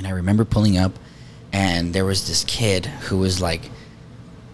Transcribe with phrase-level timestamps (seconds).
[0.00, 0.98] and I remember pulling up,
[1.52, 3.68] and there was this kid who was like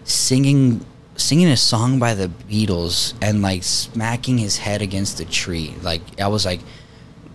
[0.03, 0.85] singing
[1.15, 5.73] singing a song by the Beatles and like smacking his head against a tree.
[5.83, 6.59] Like I was like,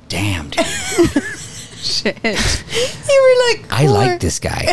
[0.09, 0.65] damn, dude,
[1.77, 2.17] Shit.
[3.11, 4.65] You were like, I like this guy.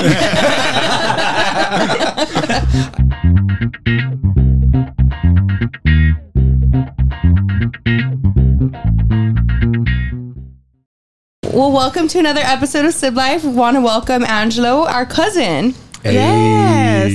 [11.59, 13.43] Well, welcome to another episode of Sib Life.
[13.43, 15.75] We want to welcome Angelo, our cousin.
[16.05, 17.11] Yes.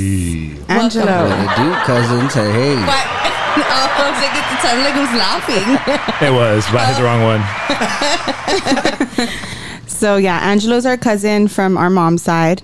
[0.68, 1.06] Angelo.
[1.06, 2.34] to do, cousins?
[2.34, 2.76] Hey, hey.
[2.76, 3.08] But
[3.64, 5.64] oh, I was like, it sounded like it was laughing.
[6.28, 7.24] It was, but I hit the wrong
[9.24, 9.88] one.
[9.88, 12.64] So yeah, Angelo's our cousin from our mom's side.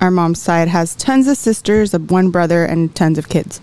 [0.00, 3.60] Our mom's side has tons of sisters, a one brother, and tons of kids.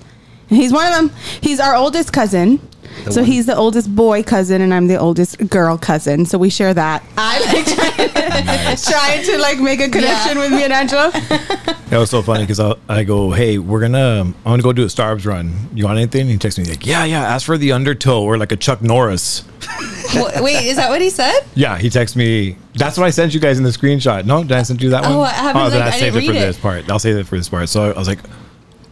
[0.50, 1.12] And he's one of them.
[1.42, 2.62] He's our oldest cousin.
[3.06, 6.26] The so one- he's the oldest boy cousin, and I'm the oldest girl cousin.
[6.26, 7.04] So we share that.
[7.18, 11.12] I like trying, trying to like make a connection with me and Angelo.
[11.12, 14.84] That was so funny because I, I go, hey, we're gonna, I'm gonna go do
[14.84, 15.54] a Starbucks run.
[15.74, 16.28] You want anything?
[16.28, 17.22] He texts me like, yeah, yeah.
[17.24, 19.44] Ask for the undertow or like a Chuck Norris.
[20.42, 21.42] Wait, is that what he said?
[21.56, 22.58] Yeah, he texts me.
[22.76, 24.26] That's what I sent you guys in the screenshot.
[24.26, 25.30] No, did I send you that Oh, one?
[25.30, 26.46] I haven't, oh, then like, I saved didn't it for it.
[26.48, 26.90] this part.
[26.90, 27.70] I'll save it for this part.
[27.70, 28.20] So I was like,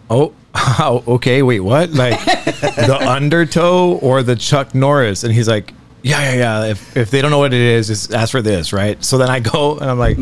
[0.09, 1.92] oh, oh, okay, wait, what?
[1.92, 5.23] Like the undertow or the Chuck Norris?
[5.23, 6.66] And he's like, yeah, yeah, yeah.
[6.72, 9.03] If if they don't know what it is, just ask for this, right?
[9.03, 10.17] So then I go and I'm like,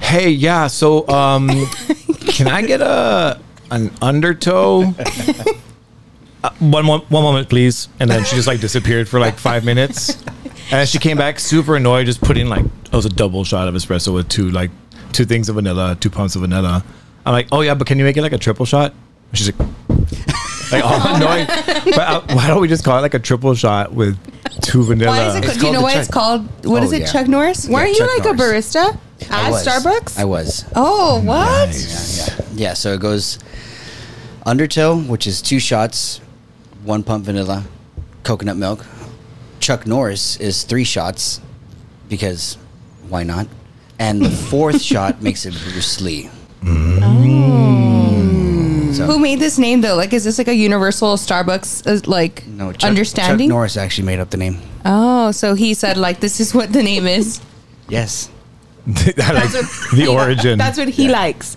[0.00, 0.68] hey, yeah.
[0.68, 1.48] So um,
[2.28, 4.94] can I get a an undertow?
[6.42, 7.88] Uh, one, mo- one moment, please.
[7.98, 10.22] And then she just like disappeared for like five minutes.
[10.70, 13.74] And she came back super annoyed, just putting like it was a double shot of
[13.74, 14.70] espresso with two like
[15.12, 16.84] two things of vanilla, two pumps of vanilla.
[17.26, 18.94] I'm like, oh yeah, but can you make it like a triple shot?
[19.30, 19.68] And she's like,
[20.72, 21.46] like all annoying.
[21.46, 24.16] But uh, why don't we just call it like a triple shot with
[24.62, 25.10] two vanilla?
[25.16, 25.44] Why is it?
[25.44, 26.64] It's Do you know the why Chuck- it's called?
[26.66, 27.00] What Oh, is it?
[27.02, 27.06] yeah.
[27.12, 27.68] Chuck Norris?
[27.68, 28.74] Weren't you Chuck like Norris.
[28.74, 28.98] a barista
[29.30, 29.66] I at was.
[29.66, 30.18] Starbucks?
[30.18, 30.64] I was.
[30.74, 31.68] Oh, what?
[31.74, 32.44] Yeah, yeah.
[32.54, 33.38] Yeah, so it goes
[34.46, 36.20] undertow, which is two shots,
[36.84, 37.64] one pump vanilla,
[38.22, 38.84] coconut milk.
[39.60, 41.40] Chuck Norris is three shots
[42.08, 42.56] because
[43.08, 43.48] why not?
[43.98, 46.30] And the fourth shot makes it Bruce Lee.
[48.98, 49.96] So, Who made this name though?
[49.96, 53.48] Like, is this like a universal Starbucks uh, like no, Chuck, understanding?
[53.48, 54.58] Chuck Norris actually made up the name.
[54.84, 57.40] Oh, so he said like this is what the name is.
[57.88, 58.30] Yes.
[58.86, 59.50] I like
[59.92, 60.58] the origin.
[60.58, 61.56] That's what he likes.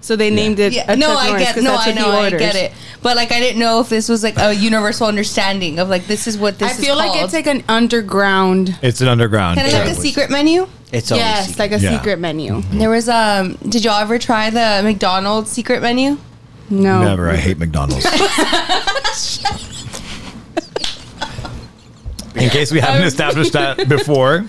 [0.00, 0.72] So they named it.
[0.72, 2.72] Yeah, a no, Chuck I Norris get, 'cause no, that's I know, I get it.
[3.02, 6.26] But like, I didn't know if this was like a universal understanding of like this
[6.26, 7.24] is what this I is feel like called.
[7.24, 8.76] it's like an underground.
[8.82, 9.58] it's an underground.
[9.60, 10.66] kind of like a secret menu.
[10.90, 11.58] It's always Yes, secret.
[11.60, 11.96] like a Yeah.
[11.98, 12.62] secret menu.
[12.72, 13.52] There was um.
[13.68, 16.18] Did y'all ever try the McDonald's secret menu?
[16.70, 17.28] No, Never.
[17.28, 18.06] I hate McDonald's.
[22.34, 24.44] In case we haven't established that before,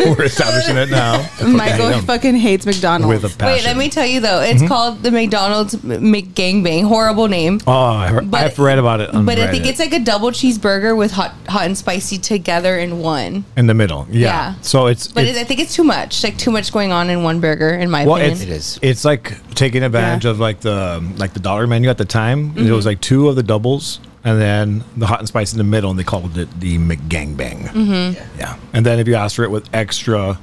[0.00, 1.14] we're establishing it now.
[1.20, 3.22] I fucking Michael hate 'em fucking hates McDonald's.
[3.22, 3.54] with a passion.
[3.56, 4.40] Wait, let me tell you though.
[4.40, 5.82] It's called the McDonald's M-
[6.12, 6.84] McGangbang.
[6.86, 7.60] Horrible name.
[7.66, 9.10] Oh, I heard, But- I've read about it.
[9.14, 9.68] On But I think Reddit.
[9.68, 13.44] it's like a double cheeseburger with hot, hot and spicy together in one.
[13.56, 14.06] in the middle.
[14.10, 14.28] Yeah.
[14.28, 14.54] Yeah.
[14.62, 16.24] So it's But it's, it, I think it's too much.
[16.24, 18.50] Like too much going on in one burger, in my well, opinion.
[18.52, 19.04] it's, It is.
[19.04, 20.32] Like taking advantage Yeah.
[20.32, 22.52] of like the like the dollar menu at the time.
[22.56, 22.72] It Mm-hmm.
[22.74, 25.90] was like two of the doubles, and then the hot and spicy in the middle,
[25.90, 27.68] and they called it the McGangbang.
[27.68, 28.38] Mm-hmm.
[28.38, 28.58] Yeah.
[28.74, 30.38] And then if you ask for it with extra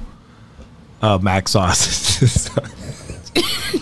[1.02, 2.50] uh, mac sauce,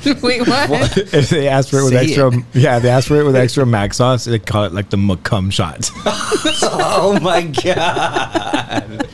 [0.22, 0.98] Wait, what?
[0.98, 2.44] if they ask for it with Say extra, it.
[2.52, 4.24] yeah, they ask for it with extra mac sauce.
[4.24, 5.90] They call it like the McCum shot.
[6.76, 9.08] Oh my god.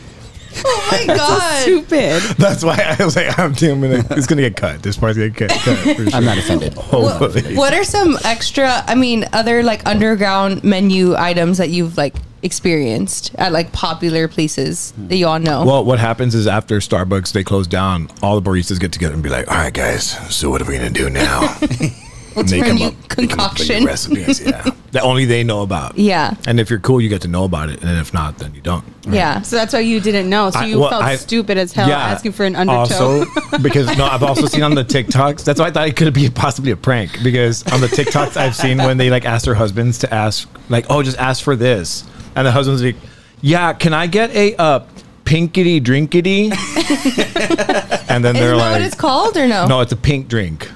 [0.64, 1.62] Oh my god!
[1.62, 2.22] Stupid.
[2.36, 4.82] That's why I was like, I'm, I'm gonna, it's gonna get cut.
[4.82, 5.76] This part's gonna get cut.
[5.86, 6.08] for sure.
[6.12, 6.74] I'm not offended.
[6.78, 7.56] Hopefully.
[7.56, 8.82] What are some extra?
[8.86, 14.92] I mean, other like underground menu items that you've like experienced at like popular places
[14.96, 15.64] that you all know?
[15.64, 19.22] Well, what happens is after Starbucks they close down, all the baristas get together and
[19.22, 21.40] be like, "All right, guys, so what are we gonna do now?"
[22.34, 23.84] What's And our they new come up concoction?
[23.84, 25.96] recipes, yeah, that only they know about.
[25.98, 26.34] Yeah.
[26.46, 28.60] and if you're cool, you get to know about it, and if not, then you
[28.60, 28.84] don't.
[29.08, 29.42] Yeah.
[29.42, 30.50] So that's why you didn't know.
[30.50, 32.78] So I- you well, felt I- stupid as hell asking for an undertow.
[32.80, 33.24] Also,
[33.62, 35.44] because no, I've also seen on the TikToks.
[35.44, 37.22] That's why I thought it could be possibly a prank.
[37.22, 40.86] Because on the TikToks, I've seen when they like ask their husbands to ask, like,
[40.90, 42.04] "Oh, just ask for this,"
[42.34, 42.96] and the husband's like,
[43.40, 44.86] "Yeah, can I get a uh,
[45.24, 46.50] pinkity drinkity?"
[48.10, 49.66] and then Isn't they're that like, what it's called or no?
[49.66, 50.70] "No, it's a pink drink."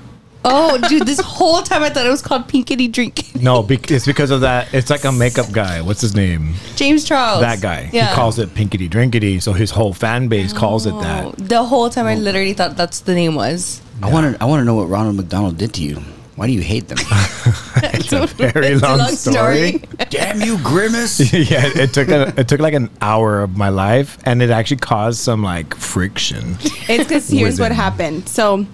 [0.46, 3.35] Oh, dude, this whole time I thought it was called Pinkity Drink.
[3.41, 4.73] No, bec- it's because of that.
[4.75, 5.81] It's like a makeup guy.
[5.81, 6.55] What's his name?
[6.76, 7.41] James Charles.
[7.41, 7.88] That guy.
[7.93, 8.08] Yeah.
[8.11, 9.41] He calls it pinkity drinkity.
[9.41, 11.37] So his whole fan base calls it Oh, that.
[11.49, 13.81] the whole time I literally thought that's the name was.
[14.02, 14.43] I want to.
[14.43, 15.96] I want to know what Ronald McDonald did to you.
[16.37, 16.99] Why do you hate them?
[17.76, 19.79] it's a very It's a long, long story.
[19.79, 19.82] story.
[20.11, 21.32] Damn you, Grimace!
[21.32, 24.79] yeah, it took a, it took like an hour of my life, and it actually
[24.79, 26.56] caused some like friction.
[26.88, 27.76] It's because here's what Within.
[27.76, 28.29] happened.
[28.29, 28.67] So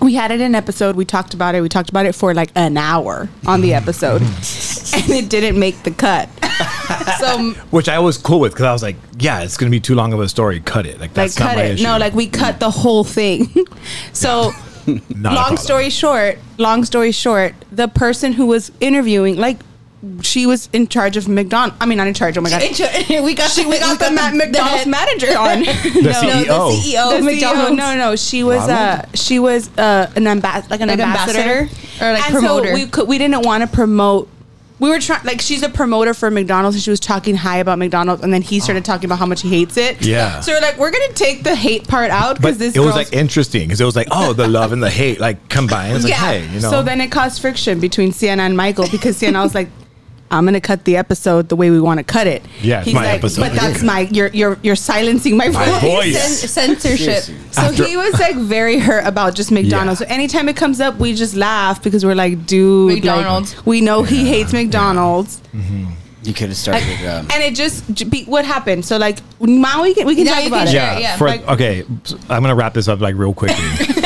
[0.00, 0.96] we had it in an episode.
[0.96, 1.60] We talked about it.
[1.60, 5.82] We talked about it for like an hour on the episode, and it didn't make
[5.82, 6.28] the cut.
[7.18, 9.94] so Which I was cool with because I was like, yeah, it's gonna be too
[9.94, 10.60] long of a story.
[10.60, 11.00] Cut it.
[11.00, 11.74] Like like that's not cut my it.
[11.74, 11.84] issue.
[11.84, 13.48] No, like we cut the whole thing.
[14.12, 14.52] so
[15.16, 19.58] long story short, long story short, the person who was interviewing, like,
[20.22, 21.76] she was in charge of McDonald's.
[21.80, 22.38] I mean, not in charge.
[22.38, 22.60] Oh my god.
[23.24, 25.60] we got She, we got the, Ma- McDonald's the manager on.
[25.60, 26.44] The No, CEO.
[26.44, 26.52] the
[26.92, 27.24] CEO the of CEO.
[27.24, 27.76] McDonald's.
[27.76, 31.38] No, no, she was uh she was uh an ambas- like an Like ambassador.
[31.40, 32.04] ambassador?
[32.04, 32.68] Or like and promoter?
[32.68, 34.28] So we could we didn't want to promote.
[34.78, 37.80] We were trying like she's a promoter for McDonald's and she was talking high about
[37.80, 40.06] McDonald's and then he started talking about how much he hates it.
[40.06, 40.38] Yeah.
[40.38, 43.12] So we're like, we're gonna take the hate part out because this it was like
[43.12, 45.96] interesting because it was like, oh, the love and the hate like combined.
[45.96, 46.70] It's like, hey, you know.
[46.70, 49.68] So then it caused friction between Sienna and Michael because Sienna was like,
[50.30, 52.44] I'm gonna cut the episode the way we want to cut it.
[52.60, 53.40] Yeah, He's my like, episode.
[53.42, 55.80] But that's my you're you're you're silencing my, My voice.
[55.80, 56.40] voice.
[56.50, 57.22] Cen- censorship.
[57.24, 57.34] Seriously.
[57.52, 60.00] So After- he was like very hurt about just McDonald's.
[60.00, 60.06] Yeah.
[60.08, 63.64] So anytime it comes up, we just laugh because we're like, dude, like, McDonald's.
[63.66, 65.40] we know he hates McDonald's,
[66.24, 66.86] You could have started.
[66.88, 68.84] It um, and it just be, what happened.
[68.84, 70.70] So like now we can we can Yeah, talk about can it.
[70.72, 71.84] share yeah, yeah, for, like- okay,
[72.28, 73.56] I'm gonna wrap this up like real quickly.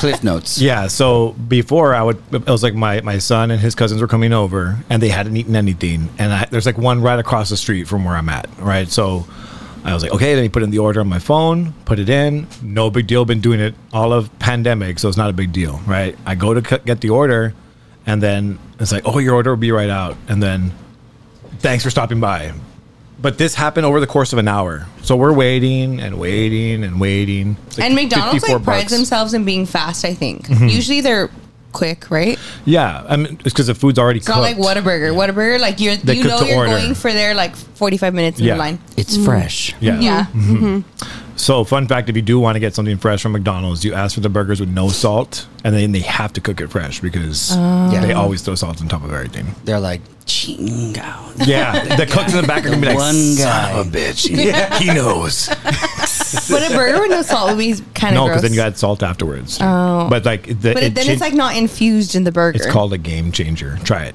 [0.00, 0.60] Cliff notes.
[0.60, 4.08] yeah, so before I would, it was like my my son and his cousins were
[4.08, 7.56] coming over, and they hadn't eaten anything, and I, there's like one right across the
[7.56, 8.88] street from where I'm at, right?
[8.88, 9.26] So
[9.84, 12.08] I was like, okay, then he put in the order on my phone, put it
[12.08, 13.24] in, no big deal.
[13.24, 16.16] Been doing it all of pandemic, so it's not a big deal, right?
[16.26, 17.54] I go to c- get the order,
[18.06, 20.72] and then it's like, oh, your order will be right out, and then
[21.58, 22.52] thanks for stopping by.
[23.20, 24.86] But this happened over the course of an hour.
[25.02, 27.56] So we're waiting and waiting and waiting.
[27.76, 28.92] Like And McDonald's like prides bucks.
[28.92, 28.96] Mm-hmm.
[28.96, 30.04] themselves in being fast.
[30.04, 30.68] I think mm-hmm.
[30.68, 31.30] usually they're
[31.72, 32.38] quick, right?
[32.64, 34.38] Yeah, I mean, it's because the food's already It's cooked.
[34.38, 35.14] not like Whataburger.
[35.14, 36.70] Whataburger, like you're They you know you're order.
[36.72, 38.54] going for their like 45 minutes in Yeah.
[38.54, 38.78] the line.
[38.96, 39.24] It's mm.
[39.24, 39.74] fresh.
[39.80, 40.00] Yeah.
[40.00, 40.24] Yeah.
[40.26, 40.56] Mm-hmm.
[40.78, 41.29] Mm-hmm.
[41.40, 44.14] So, fun fact: if you do want to get something fresh from McDonald's, you ask
[44.14, 47.52] for the burgers with no salt, and then they have to cook it fresh because
[47.56, 47.90] oh.
[47.90, 48.00] Yeah.
[48.04, 49.46] they always throw salt on top of everything.
[49.64, 51.46] They're like chingo.
[51.46, 53.90] Yeah, the cooks in the back are gonna be like, One "Son guy." of a
[53.90, 54.28] bitch,
[54.78, 55.48] he, he knows."
[56.48, 58.78] But a burger with no salt would be kind of no, because then you add
[58.78, 59.58] salt afterwards.
[59.60, 60.06] Oh.
[60.08, 62.56] but like, the, but it then cha- it's like not infused in the burger.
[62.56, 63.78] it's called a game changer.
[63.82, 64.14] Try it.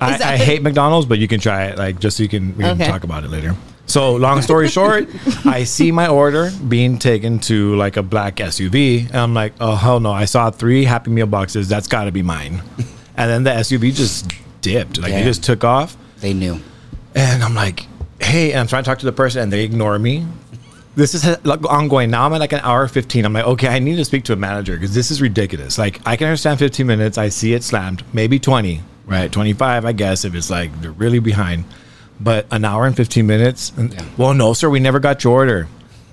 [0.00, 2.64] I, I hate McDonald's, but you can try it, like just so you can we
[2.64, 2.90] can Okay.
[2.90, 3.54] talk about it later.
[3.90, 5.08] So, long story short,
[5.44, 9.74] I see my order being taken to like a black SUV, and I'm like, oh
[9.74, 10.12] hell no!
[10.12, 11.68] I saw three Happy Meal boxes.
[11.68, 12.62] That's got to be mine.
[13.16, 15.24] And then the SUV just dipped, like Damn.
[15.24, 16.60] just took off, They knew.
[17.16, 17.86] and I'm like,
[18.20, 20.24] hey, and I'm trying to talk to the person, and they ignore me.
[20.94, 22.10] This is like ongoing.
[22.10, 23.24] Now I'm at like an hour 15.
[23.24, 25.78] I'm like, okay, I need to speak to a manager because this is ridiculous.
[25.78, 27.18] Like, I can understand 15 minutes.
[27.18, 29.30] I see it slammed, maybe 20, right?
[29.32, 31.64] 25, I guess, if it's like they're really behind.
[32.20, 33.72] But an hour and 15 minutes?
[33.76, 34.04] And, Yeah.
[34.16, 35.68] Well, no, sir, we never got your order.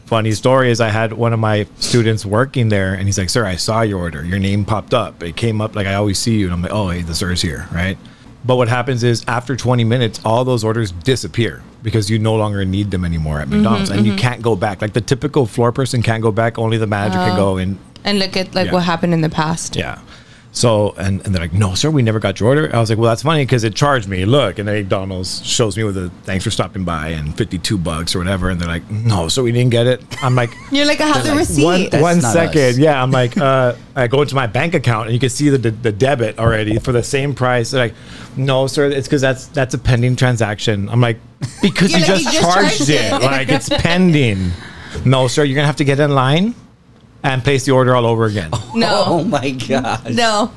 [0.05, 3.45] Funny story is I had one of my students working there, and he's like, sir,
[3.45, 4.23] I saw your order.
[4.23, 5.21] Your name popped up.
[5.21, 6.45] It came up like I always see you.
[6.45, 7.97] And I'm like, oh, hey, the sir's here, right?
[8.45, 12.63] But what happens is after 20 minutes, all those orders disappear because you no longer
[12.63, 14.19] need them anymore at mm-hmm, McDonald's and you mm-hmm.
[14.19, 14.81] can't go back.
[14.81, 17.37] Like the typical floor person can't go back, only the manager can uh-huh.
[17.37, 18.73] go and and look at like Yeah.
[18.73, 19.75] what happened in the past.
[19.75, 19.99] yeah.
[20.57, 22.75] So and, and they're like, no, sir, we never got your order.
[22.75, 24.25] I was like, well, that's funny because it charged me.
[24.25, 27.77] Look, and then McDonald's shows me with a thanks for stopping by and fifty two
[27.77, 28.49] bucks or whatever.
[28.49, 30.03] And they're like, no, so we didn't get it.
[30.23, 31.63] I'm like, You're like, I have the like, receipt.
[31.63, 32.77] one That's one us.
[32.79, 33.01] yeah.
[33.01, 35.69] I'm like, uh, I go into my bank account and you can see the, the,
[35.71, 37.69] the debit already for the same price.
[37.71, 37.95] They're like,
[38.35, 40.89] no, sir, it's because that's that's a pending transaction.
[40.89, 41.19] I'm like,
[41.61, 44.51] because you like, just, "You just charged, charged it, it." like it's pending.
[45.05, 46.55] No, sir, you're gonna have to get in line
[47.23, 48.51] and place the order all over again.
[48.75, 50.13] no, Oh, oh my god.
[50.13, 50.51] no.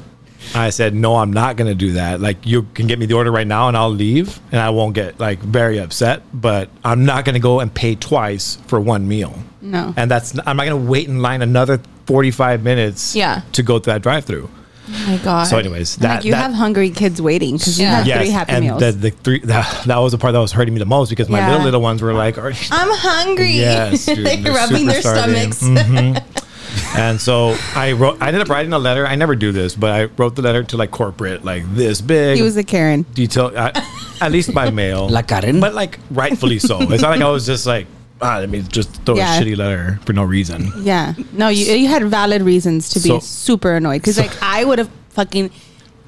[0.54, 2.20] I said, no, I'm not going to do that.
[2.20, 4.94] Like, you can get me the order right now and I'll leave and I won't
[4.94, 9.06] get like very upset, but I'm not going to go and pay twice for one
[9.06, 9.38] meal.
[9.60, 9.92] No.
[9.98, 13.42] And that's, I'm not going to wait in line another 45 minutes Yeah.
[13.52, 14.48] to go through that drive through.
[14.92, 15.44] Oh my god.
[15.44, 17.96] So, anyways, like that, you that, have hungry kids waiting because you Yeah.
[17.96, 18.80] have yes, three happy and meals.
[18.80, 21.28] The, the three, that, that was the part that was hurting me the most because
[21.28, 21.48] my Yeah.
[21.50, 23.52] little, little ones were like, are, I'm hungry.
[23.52, 25.52] Yes, dude, they're they're rubbing their starving.
[25.52, 25.62] stomachs.
[25.82, 26.46] Mm-hmm.
[26.96, 29.06] And so I wrote, I ended up writing a letter.
[29.06, 32.36] I never do this, but I wrote the letter to like corporate, like this big.
[32.36, 33.02] he was a Karen.
[33.14, 33.70] detail, uh,
[34.20, 35.08] at least by mail.
[35.08, 35.60] La Karen?
[35.60, 36.80] But like rightfully so.
[36.82, 37.86] It's not like I was just like,
[38.20, 39.38] ah, let me just throw Yeah.
[39.38, 40.70] a shitty letter for no reason.
[40.82, 41.14] Yeah.
[41.32, 44.64] No, you you had valid reasons to be So- super annoyed because so- like I
[44.64, 45.50] would have fucking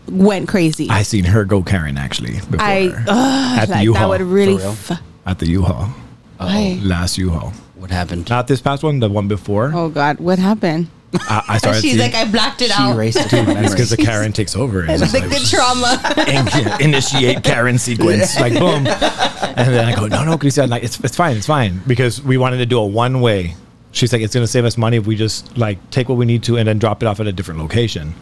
[0.08, 0.88] went crazy.
[0.90, 4.08] I seen her go Karen actually before I ugh, at the like that U-Haul.
[4.10, 4.54] would really.
[4.58, 4.70] For real?
[4.72, 5.88] F- at the U-Haul,
[6.38, 6.78] Why?
[6.82, 7.52] last U-Haul.
[7.82, 8.30] What happened?
[8.30, 9.72] Not this past one, the one before.
[9.74, 10.86] Oh God, what happened?
[11.14, 11.80] I, I started.
[11.82, 12.94] She's seeing- like, I blacked it She out.
[12.94, 13.96] erased it from her it's because the.
[13.96, 14.82] Karen takes over.
[14.88, 16.78] And It's it's like like, the trauma.
[16.80, 21.00] in- initiate Karen sequence, like boom, and then I go, no, no, Christian, like it's
[21.00, 23.56] it's fine, it's fine, because we wanted to do a one way.
[23.90, 26.44] She's like, it's gonna save us money if we just like take what we need
[26.44, 28.14] to and then drop it off at a different location.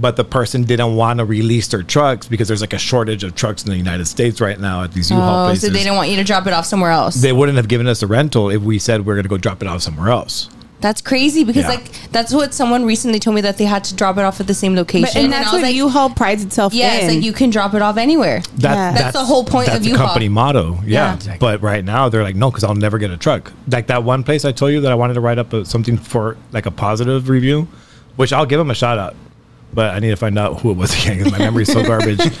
[0.00, 3.34] But the person didn't want to release their trucks because there's like a shortage of
[3.34, 5.64] trucks in the United States right now at these U-Haul Oh, places.
[5.66, 7.16] so they didn't want you to drop it off somewhere else.
[7.16, 9.66] they wouldn't have given us a rental if we said we're gonna go drop it
[9.66, 10.48] off somewhere else.
[10.80, 11.70] That's crazy because Yeah.
[11.70, 14.46] like that's what someone recently told me that they had to drop it off at
[14.46, 15.08] the same location.
[15.12, 17.04] But, and that's what like, U-Haul prides itself yeah, in.
[17.06, 18.42] it's like you can drop it off anywhere.
[18.58, 18.92] That, Yeah.
[18.92, 20.06] That's the whole point that's of the U-Haul.
[20.06, 20.74] company motto.
[20.84, 21.08] Yeah.
[21.08, 21.14] Yeah.
[21.14, 21.38] Exactly.
[21.40, 23.52] But right now they're like, no, because I'll never get a truck.
[23.68, 25.96] Like that one place I told you that I wanted to write up a, something
[25.98, 27.66] for like a positive review,
[28.14, 29.16] which I'll give them a shout out.
[29.72, 32.20] But I need to find out who it was again because my memory's so garbage.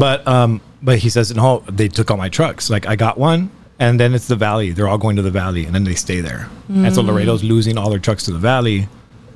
[0.00, 2.68] But um, but he says no, they took all my trucks.
[2.68, 4.72] Like I got one, and then it's the valley.
[4.72, 6.48] They're all going to the valley, and then they stay there.
[6.68, 8.88] And so Laredo's losing all their trucks to the valley,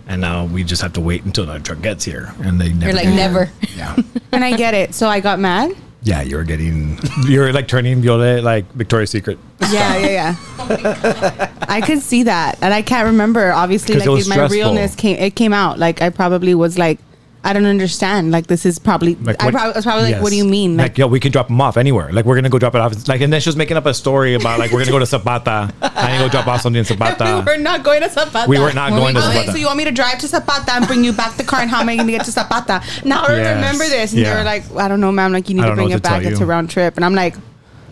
[0.08, 2.86] and now we just have to wait until the truck gets here, and they never.
[2.86, 3.50] You're like never.
[3.76, 3.96] Yeah.
[4.32, 4.94] and I get it.
[4.94, 5.72] So I got mad.
[6.02, 9.38] Yeah, you're getting, you're like turning Violet like Victoria's Secret.
[9.70, 10.34] Yeah, yeah,
[10.68, 11.52] yeah.
[11.68, 13.52] I could see that, and I can't remember.
[13.52, 14.56] Obviously, 'Cause it like was my stressful.
[14.56, 15.16] realness came.
[15.18, 15.78] It came out.
[15.78, 16.98] Like I probably was like,
[17.42, 18.30] I don't understand.
[18.32, 19.14] Like this is probably.
[19.14, 20.22] Like I what- probably, was probably like, Yes.
[20.22, 20.76] what do you mean?
[20.76, 22.12] Like, yo, we can drop them off anywhere.
[22.12, 23.08] Like, we're gonna go drop it off.
[23.08, 25.06] Like, and then she was making up a story about like we're gonna go to
[25.06, 25.72] Zapata.
[25.80, 27.42] I need to go drop off something in Zapata.
[27.46, 28.48] we were not going to Zapata.
[28.48, 29.30] We were not Were we going to going?
[29.30, 29.52] Okay, Zapata.
[29.52, 31.70] so you want me to drive to Zapata and bring you back the car, and
[31.70, 32.82] how am I going to get to Zapata?
[33.04, 33.54] Now I Yes.
[33.56, 34.34] remember this, and Yeah.
[34.34, 35.32] they were like, I don't know, ma'am.
[35.32, 36.24] Like you need to bring it to back.
[36.24, 37.36] It's a round trip, and I'm like,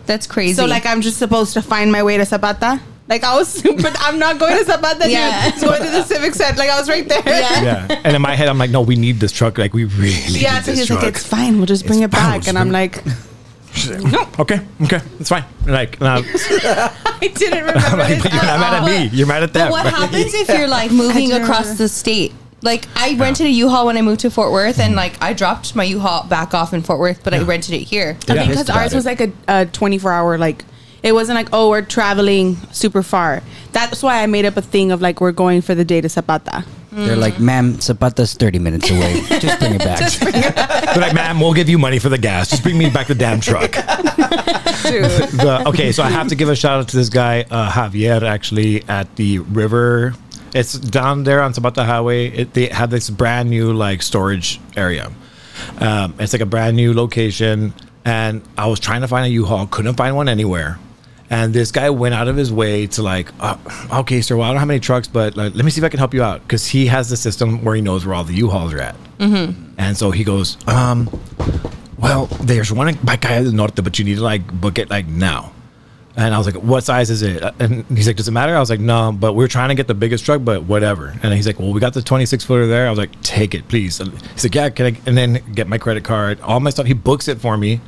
[0.05, 0.53] That's crazy.
[0.53, 2.79] so like I'm just supposed to find my way to Zapata.
[3.09, 3.91] Like I was super.
[3.99, 5.09] I'm not going to Zapata.
[5.09, 5.47] Yeah.
[5.47, 6.59] Yeah, going to the Civic Center.
[6.59, 7.23] Like I was right there.
[7.25, 7.63] Yeah.
[7.89, 9.57] yeah, and in my head, I'm like, no, we need this truck.
[9.57, 11.01] Like, we really Yeah, need so this he's truck.
[11.01, 11.57] like, it's fine.
[11.57, 12.35] We'll just bring It's it back.
[12.41, 13.03] just And I'm like,
[14.11, 15.43] no, okay, okay, it's fine.
[15.65, 17.79] Like, no, I didn't remember.
[17.83, 19.17] I'm like, but you're at not mad at me.
[19.17, 19.65] You're mad at them.
[19.67, 21.83] But what happens if you're like moving across remember.
[21.83, 22.33] the state?
[22.61, 25.75] Like I rented a U-Haul when I moved to Fort Worth, and like I dropped
[25.75, 28.17] my U-Haul back off in Fort Worth, but I rented it here.
[28.27, 28.39] I Yeah.
[28.41, 30.65] think because ours about was like a, a 24 hour like
[31.03, 33.41] it wasn't like oh we're traveling super far.
[33.71, 36.09] That's why I made up a thing of like we're going for the day to
[36.09, 36.65] Zapata.
[36.91, 39.21] They're like, ma'am, Zapata's 30 minutes away.
[39.39, 40.11] Just bring it back.
[40.93, 42.49] They're like, ma'am, we'll give you money for the gas.
[42.49, 43.71] Just bring me back the damn truck.
[43.73, 48.23] the, okay, so I have to give a shout out to this guy, uh, Javier,
[48.23, 50.15] actually, at the river.
[50.55, 52.27] It's down there on Zapata Highway.
[52.29, 55.11] It, they have this brand new like storage area.
[55.79, 59.67] Um, it's like a brand new location, and I was trying to find a U-Haul,
[59.67, 60.79] couldn't find one anywhere.
[61.31, 63.57] And this guy went out of his way to like, uh,
[63.99, 65.89] okay, sir, well, I don't have many trucks, but like, let me see if I
[65.89, 68.33] can help you out because he has the system where he knows where all the
[68.33, 68.95] U-Hauls are at.
[69.77, 71.07] And so he goes, um,
[71.97, 75.07] well, there's one in Bacaya del Norte, but you need to like book it like
[75.07, 75.51] now.
[76.15, 77.41] And I was like, what size is it?
[77.59, 78.55] And he's like, does it matter?
[78.55, 81.13] I was like, no, but we're trying to get the biggest truck, but whatever.
[81.21, 82.87] And he's like, well, we got the 26 footer there.
[82.87, 83.99] I was like, take it, please.
[84.01, 84.99] And he's like, yeah, can I?
[85.05, 86.87] And then get my credit card, all my stuff.
[86.87, 87.79] He books it for me.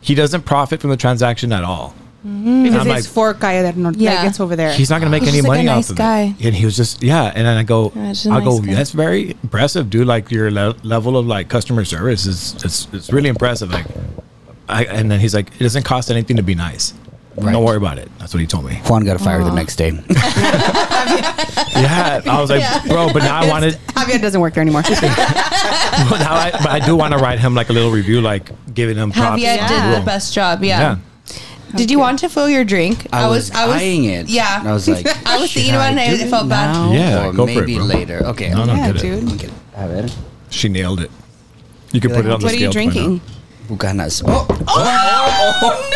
[0.00, 1.94] He doesn't profit from the transaction at all.
[2.24, 2.62] Mm-hmm.
[2.64, 3.96] Because I'm it's like- for Calle del Norte.
[3.96, 4.14] Yeah.
[4.20, 4.72] Like it's over there.
[4.72, 6.34] He's not going to make He's any just like money a off of guy.
[6.38, 6.46] it.
[6.46, 7.24] And he was just, yeah.
[7.34, 8.74] And then I go, Yeah, just a I go, guy.
[8.74, 10.06] that's very impressive, dude.
[10.06, 13.70] Like your le- level of like customer service is, it's, it's really impressive.
[13.70, 13.86] Like,
[14.68, 16.94] I, and then he's like, it doesn't cost anything to be nice.
[17.36, 17.52] Right.
[17.52, 18.08] Don't worry about it.
[18.18, 18.76] That's what he told me.
[18.88, 19.92] Juan got fired the next day.
[21.76, 24.82] Yeah, I was like, bro, but now I wanted, Javier doesn't work there anymore.
[24.88, 24.98] but
[26.18, 28.96] now I, but I do want to write him like a little review, like giving
[28.96, 29.40] him props.
[29.40, 29.68] Javier Yeah.
[29.68, 30.00] did Cool.
[30.00, 30.64] the best job.
[30.64, 30.96] Yeah.
[31.76, 31.86] Yeah.
[31.86, 33.06] Did you want to fill your drink?
[33.12, 34.28] I was, I was eyeing it.
[34.28, 34.60] Yeah.
[34.60, 36.72] And I was like, I was should thinking about it and do I felt bad.
[36.72, 37.84] now Yeah, or go for it, maybe bro.
[37.84, 38.24] later.
[38.26, 38.50] Okay.
[38.50, 39.20] No, no, Yeah, get it.
[39.20, 39.32] dude.
[39.34, 39.50] Okay.
[39.76, 40.08] A ver.
[40.50, 41.10] She nailed it.
[41.92, 42.66] You can You're put it on the screen.
[42.68, 43.20] what are scale you to find drinking?
[43.68, 44.22] Bucanas.
[44.26, 44.54] Oh, oh,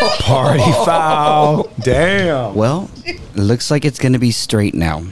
[0.01, 0.19] oh out.
[0.19, 1.69] Party foul.
[1.81, 2.53] Damn.
[2.55, 4.99] well, it looks like it's going to be straight now.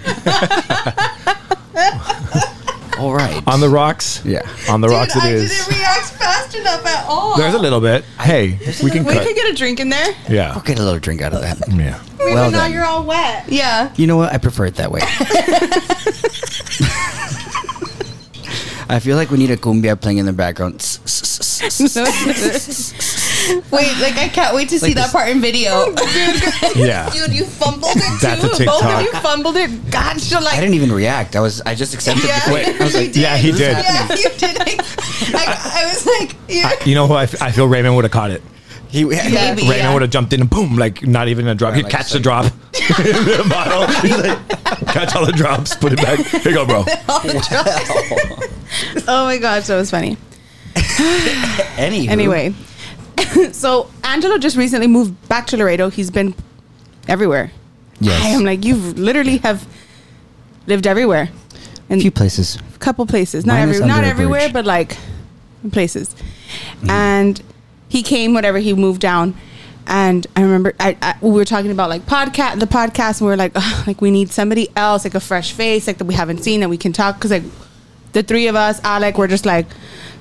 [3.00, 3.42] All right.
[3.48, 4.24] On the rocks.
[4.26, 4.42] Yeah.
[4.70, 5.50] On the rocks it I is.
[5.50, 7.38] didn't react fast enough at all.
[7.38, 8.04] There's a little bit.
[8.20, 9.26] Hey, we can we cut.
[9.26, 10.14] could get a drink in there.
[10.30, 10.52] Yeah.
[10.54, 11.58] I'll get a little drink out of that.
[11.80, 12.02] Yeah.
[12.20, 12.74] Well now then.
[12.74, 13.46] you're all wet.
[13.48, 13.94] yeah.
[13.96, 14.34] You know what?
[14.34, 15.00] I prefer it that way.
[18.92, 20.82] I feel like we need a cumbia playing in the background.
[23.72, 25.72] Wait, like I can't wait to see Like that part in video.
[25.74, 27.10] Oh, yeah.
[27.10, 28.48] Dude, you fumbled it That's too.
[28.48, 28.84] a Both TikTok.
[29.00, 29.92] of you fumbled it.
[29.92, 30.40] Gotcha.
[30.40, 31.36] Like, I didn't even react.
[31.36, 31.62] I was.
[31.62, 32.40] I just accepted Yeah.
[32.48, 32.68] the wait.
[32.82, 33.78] I was like, Yeah, he did.
[33.78, 34.58] Yeah, you did.
[34.60, 37.18] Like, I, I was like, you I, you know what?
[37.20, 38.42] I, f- I feel Raymond would have caught it.
[38.90, 39.18] He, Maybe.
[39.28, 39.94] Raymond Yeah.
[39.94, 41.72] would have jumped in and boom, like not even a drop.
[41.74, 42.46] Right, He'd like catch the drop.
[42.74, 43.86] the bottle.
[44.02, 44.40] He's like,
[44.88, 46.20] catch all the drops, put it back.
[46.20, 46.84] Here you go, bro.
[49.08, 50.18] oh my gosh, that was funny.
[50.76, 52.54] Anywho, Anyway,
[53.52, 55.90] so Angelo just recently moved back to Laredo.
[55.90, 56.34] He's been
[57.08, 57.52] everywhere.
[58.00, 58.24] Yes.
[58.24, 59.68] I am like, you've literally have
[60.68, 61.30] lived everywhere.
[61.90, 62.58] A few places.
[62.76, 64.54] A couple places, not Mine every, not everywhere, bridge.
[64.54, 64.96] but like
[65.72, 66.14] places.
[66.14, 66.90] Mm-hmm.
[66.90, 67.42] And
[67.88, 68.60] he came, whatever.
[68.60, 69.34] He moved down,
[69.88, 73.28] and I remember I, I we were talking about like podcast, the podcast, and we
[73.32, 76.14] were like, "Ugh, like we need somebody else, like a fresh face, like that we
[76.14, 77.44] haven't seen that we can talk because like
[78.14, 79.66] the three of us, Alec, we're just like,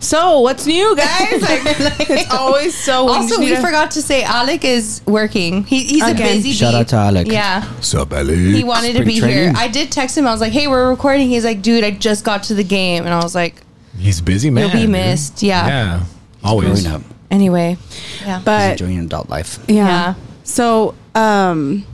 [0.01, 1.41] so what's new, guys?
[1.49, 1.63] Like,
[2.11, 3.09] it's always so.
[3.09, 5.65] Also, we a- forgot to say Alec is working.
[5.65, 6.17] He, he's Again.
[6.27, 6.79] a busy Shout bee.
[6.79, 7.27] out to Alec.
[7.29, 7.63] Yeah.
[7.81, 8.39] Sup, Alex?
[8.39, 9.53] He wanted to Spring be here.
[9.57, 10.27] I did text him.
[10.27, 13.05] I was like, "Hey, we're recording." He's like, "Dude, I just got to the game,"
[13.05, 13.55] and I was like,
[13.97, 14.65] He's busy man.
[14.65, 14.91] You'll be dude.
[14.91, 15.67] missed, yeah.
[15.67, 16.05] Yeah.
[16.45, 16.83] Always.
[16.83, 17.03] Growing up.
[17.31, 17.77] "Anyway,
[18.25, 19.59] yeah, He's enjoying adult life.
[19.69, 19.75] Yeah.
[19.75, 20.15] Yeah.
[20.45, 21.85] So, um,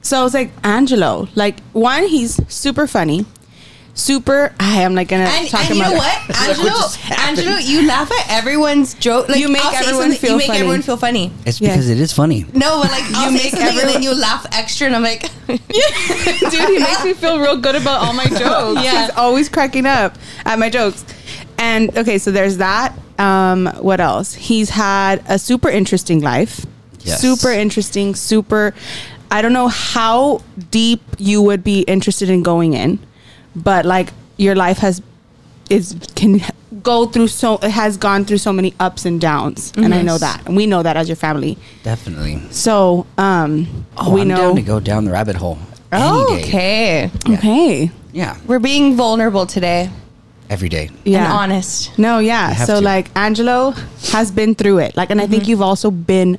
[0.00, 3.26] so I was like, Angelo, like one, he's super funny,
[3.94, 4.52] super.
[4.58, 7.16] I am not gonna And, talk and you about know what, Angelo?
[7.28, 9.28] Angelo, you laugh at everyone's joke.
[9.28, 10.58] Like You make I'll everyone feel You make funny.
[10.60, 11.32] everyone feel funny.
[11.46, 11.70] It's Yeah.
[11.70, 12.46] because it is funny.
[12.54, 14.96] No, but like I'll You say make something and everyone- then you laugh extra, and
[14.96, 18.82] I'm like, Dude, he makes me feel real good about all my jokes.
[18.84, 19.06] Yeah.
[19.06, 21.04] He's always cracking up at my jokes.
[21.58, 22.94] And okay, so there's that.
[23.18, 24.34] Um, what else?
[24.34, 26.64] He's had a super interesting life.
[27.00, 27.20] Yes.
[27.20, 28.74] Super interesting, super
[29.30, 32.98] I don't know how deep you would be interested in going in,
[33.54, 35.02] but like your life has
[35.70, 36.40] is can
[36.82, 39.72] go through so it has gone through so many ups and downs.
[39.76, 40.46] And I know that.
[40.46, 41.56] And we know that as your family.
[41.82, 42.40] Definitely.
[42.50, 45.58] So um Oh, we I'm know down to go down the rabbit hole.
[45.92, 46.42] Any oh, day.
[46.42, 47.36] okay, Yeah.
[47.38, 47.90] Okay.
[48.12, 48.36] Yeah.
[48.46, 49.90] we're being vulnerable today
[50.50, 50.90] Every day.
[51.04, 51.24] Yeah.
[51.24, 51.96] and honest.
[51.98, 52.54] No, yeah.
[52.54, 52.80] So to.
[52.84, 53.70] like Angelo
[54.12, 54.96] has been through it.
[54.96, 55.32] Like and I Mm-hmm.
[55.32, 56.38] think you've also been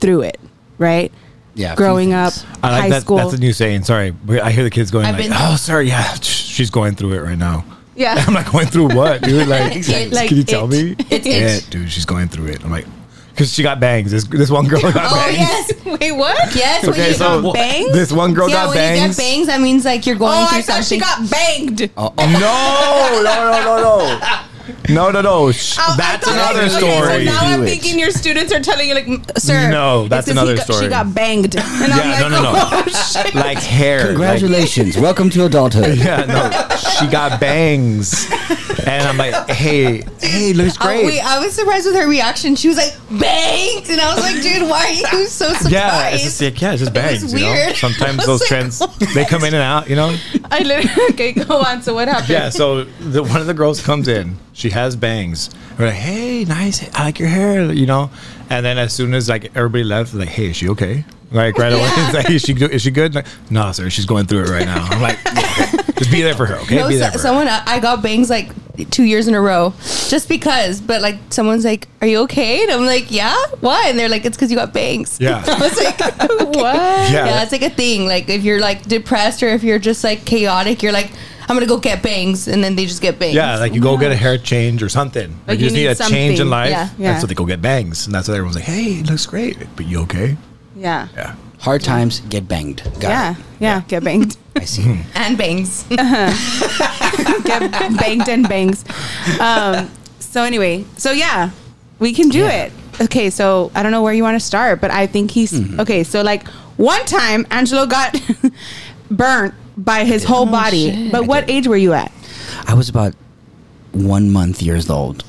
[0.00, 0.40] through it,
[0.78, 1.12] right?
[1.54, 1.74] Yeah.
[1.74, 2.32] Growing up.
[2.62, 3.02] I like high that.
[3.02, 3.16] school.
[3.18, 3.84] That's a new saying.
[3.84, 7.12] Sorry, I hear the kids going I've like, been- "Oh, sorry, yeah, she's going through
[7.14, 8.24] it right now." yeah.
[8.26, 9.46] I'm like, "Going through what, dude?
[9.52, 11.66] Like, It- like, can you tell it- me?" it's yeah, it.
[11.70, 12.64] dude, she's going through it.
[12.64, 12.86] I'm like,
[13.30, 14.10] because she got bangs.
[14.10, 15.38] This this one girl got Oh bangs.
[15.38, 16.54] yes, Wait, what?
[16.54, 16.82] yes.
[16.84, 17.92] when Okay, you so got bangs?
[17.92, 19.00] this one girl yeah, got when bangs.
[19.00, 20.98] you get bangs, that means like you're going Oh, through I thought something.
[20.98, 21.90] she got banged.
[21.96, 24.42] Oh, no, no, no, no, no,
[24.88, 25.52] no, no, no.
[25.52, 27.26] Sh- Oh, I that's thought- another okay, story.
[27.26, 27.66] So now I'm it.
[27.66, 29.70] thinking your students are telling you, like, sir.
[29.70, 30.84] No, it that's says another got- story.
[30.84, 31.54] She got banged.
[31.82, 32.52] And I'm like, no, no, no.
[32.54, 33.34] oh, shit.
[33.34, 33.98] like hair.
[33.98, 34.96] like- Congratulations.
[34.98, 35.96] Welcome to adulthood.
[35.98, 36.76] yeah, no.
[36.98, 38.30] She got bangs,
[38.86, 41.06] and I'm like, hey, hey, looks Oh, great.
[41.06, 42.54] wait, I was surprised with her reaction.
[42.56, 46.08] She was like, "Bangs," and I was like, "Dude, why are you so surprised?" Yeah,
[46.10, 47.32] it's just like, yeah, it's just It was bangs.
[47.34, 47.76] You know, weird.
[47.76, 48.82] sometimes I those like, trends
[49.14, 49.88] they come in and out.
[49.88, 50.16] You know.
[50.50, 51.82] I literally, okay, go on.
[51.82, 52.28] So what happened?
[52.30, 52.48] Yeah.
[52.50, 54.36] So the one of the girls comes in.
[54.62, 55.50] She has bangs.
[55.76, 56.88] We're like, hey, nice.
[56.94, 57.72] I like your hair.
[57.72, 58.10] You know.
[58.48, 61.04] And then as soon as like everybody left, like, hey, is she okay?
[61.32, 62.10] Like right away, Yeah.
[62.14, 63.14] like, is she is she good?
[63.16, 64.86] Like, no, sir, she's going through it right now.
[64.88, 65.18] I'm like,
[65.98, 66.76] just be there for her, okay?
[66.76, 67.22] No, be there so, for her.
[67.22, 68.50] someone I I got bangs like
[68.90, 69.72] two years in a row,
[70.08, 70.80] just because.
[70.80, 73.88] But like, someone's like, "Are you okay?" And I'm like, "Yeah." Why?
[73.88, 75.42] And they're like, "It's because you got bangs." Yeah.
[75.46, 75.98] I was like,
[76.54, 76.76] What?
[77.10, 77.26] Yeah.
[77.26, 78.06] Yeah, it's like a thing.
[78.06, 81.10] Like if you're like depressed or if you're just like chaotic, you're like,
[81.52, 83.34] "I'm gonna go get bangs," and then they just get bangs.
[83.34, 85.28] Yeah, like you go get a hair change or something.
[85.30, 86.70] Like, Like you you just need, need a change in life.
[86.70, 86.88] Yeah.
[86.96, 87.12] Yeah.
[87.12, 88.06] And so they go get bangs.
[88.06, 89.58] And that's why everyone's like, hey, it looks great.
[89.76, 90.36] But you okay?
[90.74, 91.08] Yeah.
[91.14, 91.34] Yeah.
[91.60, 92.82] Hard times get banged.
[92.98, 93.30] Got Yeah.
[93.32, 93.36] it.
[93.60, 93.82] Yeah.
[93.86, 94.36] Get banged.
[94.56, 94.82] I see.
[94.82, 95.00] Hmm.
[95.14, 95.84] and bangs.
[95.90, 97.42] Uh-huh.
[97.44, 98.84] get banged and bangs.
[99.38, 101.50] Um, so anyway, so yeah,
[101.98, 102.64] we can do Yeah.
[102.64, 102.72] it.
[103.00, 105.80] Okay, so I don't know where you want to start, but I think he's mm-hmm.
[105.80, 106.02] okay.
[106.04, 108.16] So like one time, Angelo got
[109.10, 110.90] burnt by his whole body.
[110.90, 111.12] shit.
[111.12, 112.12] But what age were you at?
[112.66, 113.14] I was about
[113.92, 115.24] one month years old.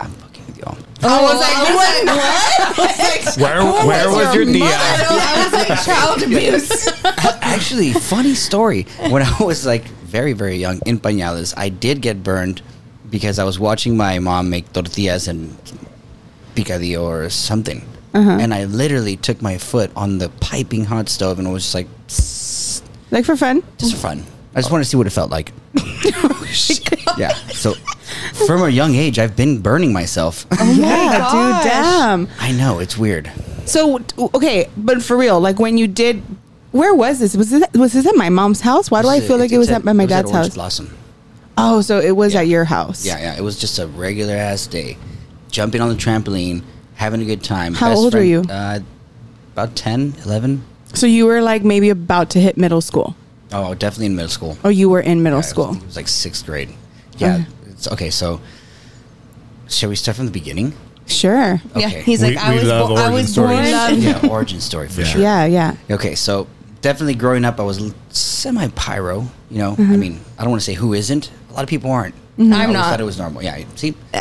[0.00, 0.78] I'm fucking with y'all.
[1.02, 3.40] I was like, I was like, what?
[3.40, 4.58] Where where was your mother?
[4.58, 4.70] DM?
[4.70, 6.88] I was like, child abuse.
[7.42, 8.86] Actually, funny story.
[9.08, 12.62] When I was like very, very young in pañales, I did get burned
[13.10, 15.56] because I was watching my mom make tortillas and
[16.54, 17.82] picadillo or something.
[18.12, 18.38] Uh-huh.
[18.40, 21.74] And I literally took my foot on the piping hot stove and it was just
[21.74, 22.39] like, "Psst,"
[23.10, 23.62] like for fun?
[23.78, 24.24] just for fun.
[24.54, 25.52] I just wanted to see what it felt like.
[27.18, 27.34] yeah.
[27.52, 27.74] So
[28.46, 30.46] from a young age, I've been burning myself.
[30.60, 31.62] yeah, gosh.
[31.62, 32.28] dude, damn.
[32.38, 33.30] I know, it's weird.
[33.66, 36.22] So okay, but for real, like when you did,
[36.72, 37.36] where was this?
[37.36, 38.90] Was this was this at my mom's house?
[38.90, 40.54] Why do I feel like it was at, my it was dad's Orange house?
[40.54, 40.96] Blossom.
[41.56, 42.40] Oh, so it was Yeah.
[42.40, 43.04] at your house.
[43.04, 43.36] Yeah, yeah.
[43.36, 44.96] It was just a regular ass day.
[45.50, 46.62] Jumping on the trampoline,
[46.94, 47.74] having a good time.
[47.74, 48.40] How old were you?
[48.48, 48.80] Uh,
[49.52, 50.64] about 10, 11.
[50.94, 53.14] So you were like maybe about to hit middle school,
[53.52, 54.58] Oh, definitely in middle school.
[54.64, 55.74] Oh, you were in middle Yeah, it was- school.
[55.76, 56.70] It was like sixth grade.
[57.18, 57.34] Yeah.
[57.34, 57.46] Okay.
[57.70, 58.40] It's, okay, so
[59.68, 60.72] shall we start from the beginning?
[61.06, 61.60] Sure.
[61.76, 62.02] Yeah, Okay.
[62.02, 63.64] he's like, We- I we was, love bo- I origin was born.
[64.02, 65.06] yeah, origin story for Yeah.
[65.06, 65.20] sure.
[65.22, 65.74] Yeah, yeah.
[65.90, 66.46] Okay, so
[66.82, 69.26] definitely growing up, I was semi pyro.
[69.50, 69.92] You know, Mm-hmm.
[69.92, 71.30] I mean, I don't want to say who isn't.
[71.50, 72.14] A lot of people aren't.
[72.40, 72.84] I'm I always not.
[72.90, 73.42] thought it was normal.
[73.42, 73.90] Yeah, see,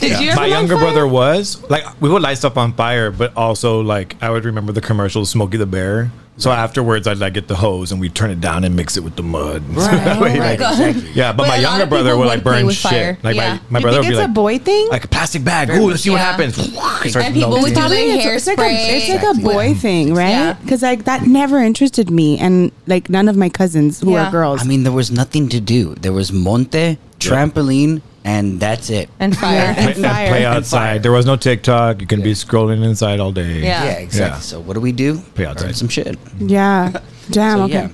[0.00, 0.84] Did you ever My younger fire?
[0.84, 4.72] brother was like we would light stuff on fire, but also like I would remember
[4.72, 8.30] the commercial Smokey the Bear So afterwards, I'd like get the hose and we'd turn
[8.30, 9.62] it down and mix it with the mud.
[9.68, 10.20] Right.
[10.20, 11.10] Way, Right, like- exactly.
[11.12, 13.14] Yeah, but But my younger brother would would like burn with fire.
[13.16, 13.24] shit.
[13.24, 13.54] Like Yeah.
[13.54, 14.88] my, my you brother would think be it's like, a boy thing?
[14.88, 15.70] like a plastic bag.
[15.70, 16.56] Ooh, let's see what happens.
[16.58, 16.74] And
[17.34, 18.74] people would do Probably like it's- hair it's like a, spray.
[18.96, 19.44] it's like a Exactly.
[19.54, 20.30] boy thing, right?
[20.30, 20.52] Yeah.
[20.54, 24.28] Because like that never interested me, and like none of my cousins who Yeah.
[24.28, 24.62] are girls.
[24.62, 25.94] I mean, there was nothing to do.
[25.96, 26.96] There was monte,
[27.30, 29.08] trampoline, and that's it.
[29.20, 29.54] and fire.
[29.56, 29.74] Yeah.
[29.74, 30.28] Play, and fire.
[30.28, 30.78] play And outside.
[30.78, 30.98] fire.
[30.98, 32.00] There was no TikTok.
[32.00, 33.60] You can be scrolling inside all day.
[33.60, 33.84] Yeah.
[33.84, 34.36] yeah, exactly.
[34.36, 34.40] Yeah.
[34.40, 35.18] So what do we do?
[35.34, 35.66] Play outside.
[35.66, 36.18] Burn some shit.
[36.38, 36.92] yeah,
[37.30, 37.58] damn.
[37.58, 37.72] So, okay.
[37.74, 37.88] yeah,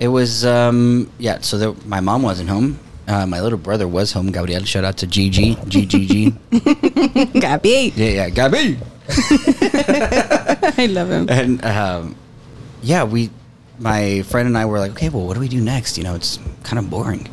[0.00, 0.44] it was.
[0.44, 2.78] Um, yeah, so there, my mom wasn't home.
[3.08, 4.30] Uh, my little brother was home.
[4.30, 7.32] Gabriel, shout out to GG, GGG.
[7.40, 8.78] Gabby, yeah, yeah, Gabi.
[10.78, 11.28] I love him.
[11.28, 12.14] And um,
[12.80, 13.30] yeah, we,
[13.80, 15.98] my friend and I were like, okay, well, what do we do next?
[15.98, 17.28] You know, it's kind of boring.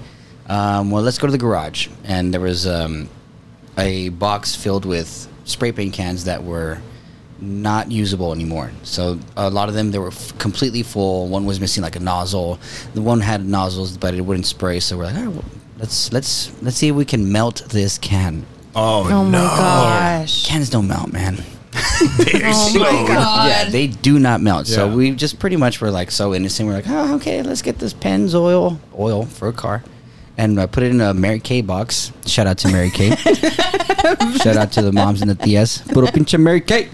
[0.50, 1.88] Um, well, let's go to the garage.
[2.04, 3.08] And there was um,
[3.78, 6.80] a box filled with spray paint cans that were
[7.40, 8.72] not usable anymore.
[8.84, 11.28] So a lot of them they were f- completely full.
[11.28, 12.60] One was missing like a nozzle.
[12.96, 14.80] The one had nozzles, but it wouldn't spray.
[14.82, 15.46] So we're like, all right, well,
[15.78, 18.46] let's let's let's see if we can melt this can.
[18.76, 19.40] Oh, Oh my no.
[19.46, 20.46] gosh.
[20.46, 21.38] Cans don't melt, man.
[22.02, 23.48] Oh my god.
[23.50, 24.68] Yeah, they do not melt.
[24.68, 26.68] So we just pretty much were like so innocent.
[26.68, 29.84] We're like, oh, okay, let's get this Pennzoil, oil for a car,
[30.40, 32.12] and I put it in a Mary Kay box.
[32.26, 33.16] Shout out to Mary Kay.
[34.44, 35.82] Shout out to the moms and the tias.
[35.94, 36.88] Puro pinche Mary Kay.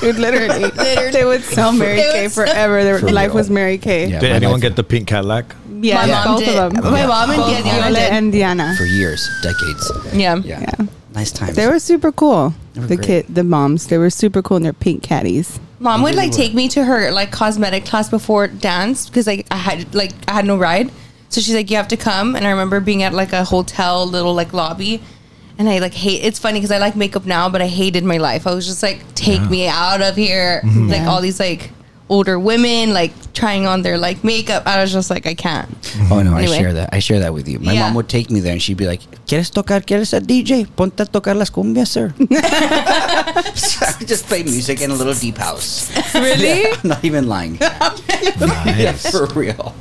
[0.00, 0.70] Dude, literally,
[1.12, 2.82] they would sell Mary They would Kay sell- forever.
[2.84, 3.34] Their For life real.
[3.36, 4.08] was Mary Kay.
[4.08, 4.20] Yeah.
[4.20, 5.54] Did my anyone life- get the pink Cadillac?
[5.80, 6.58] Yeah, My mom both did.
[6.58, 6.84] of them.
[6.92, 8.12] My mom and Both Diana Violet did.
[8.12, 8.74] and Diana.
[8.78, 9.92] For years, decades.
[10.14, 10.36] Yeah.
[10.36, 10.60] Yeah.
[10.60, 10.86] Yeah.
[11.14, 11.56] Nice times.
[11.56, 12.54] They were super cool.
[12.76, 13.06] Were The great.
[13.26, 15.60] kid, the moms, they were super cool in their pink caddies.
[15.80, 16.36] Mom would really like were.
[16.38, 20.32] take me to her like cosmetic class before dance because like I had like I
[20.32, 20.90] had no ride.
[21.32, 22.36] So she's like, you have to come.
[22.36, 25.00] And I remember being at like a hotel little like lobby.
[25.58, 28.18] And I like hate it's funny because I like makeup now, but I hated my
[28.18, 28.46] life.
[28.46, 30.60] I was just like, take me out of here.
[30.64, 30.88] Mm-hmm.
[30.88, 31.08] Like Yeah.
[31.10, 31.70] all these like
[32.08, 34.66] older women like trying on their like makeup.
[34.66, 35.68] I was just like, I can't.
[36.10, 36.56] Oh no, Anyway.
[36.56, 36.90] I share that.
[36.92, 37.58] I share that with you.
[37.60, 37.80] My Yeah.
[37.86, 39.80] mom would take me there, and she'd be like, "¿Quieres tocar?
[39.86, 40.66] ¿Quieres a DJ?
[40.76, 42.12] Ponte a tocar las cumbias, sir."
[44.02, 45.90] so I just play music in a little deep house.
[46.14, 46.62] Really?
[46.62, 47.56] Yeah, I'm not even lying.
[47.60, 49.74] yeah, for real.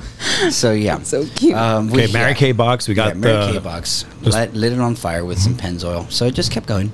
[0.50, 1.56] So yeah, So cute.
[1.56, 2.38] Um, we- Okay, Mary yeah.
[2.38, 2.88] Kay box.
[2.88, 4.06] We got yeah, Mary the Kay box.
[4.24, 6.10] just- Lit, lit it on fire with some Pennzoil.
[6.12, 6.92] So it just kept going.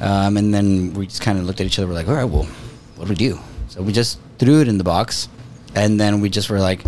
[0.00, 1.86] Um, and then we just kind of looked at each other.
[1.86, 2.44] We're like, all right, well,
[2.96, 3.38] what do we do?
[3.68, 5.28] So we just threw it in the box.
[5.74, 6.82] And then we just were like,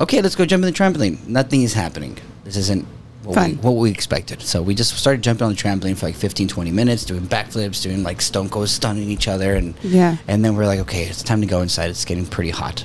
[0.00, 1.26] okay, let's go jump in the trampoline.
[1.26, 2.18] Nothing is happening.
[2.44, 2.86] This isn't
[3.34, 4.42] what, we, what we expected.
[4.42, 7.82] So we just started jumping on the trampoline for like 15, 20 minutes, doing backflips,
[7.82, 9.54] doing like stone cold stunning each other.
[9.54, 10.16] And, Yeah.
[10.26, 11.90] and then we're like, okay, it's time to go inside.
[11.90, 12.84] It's getting pretty hot.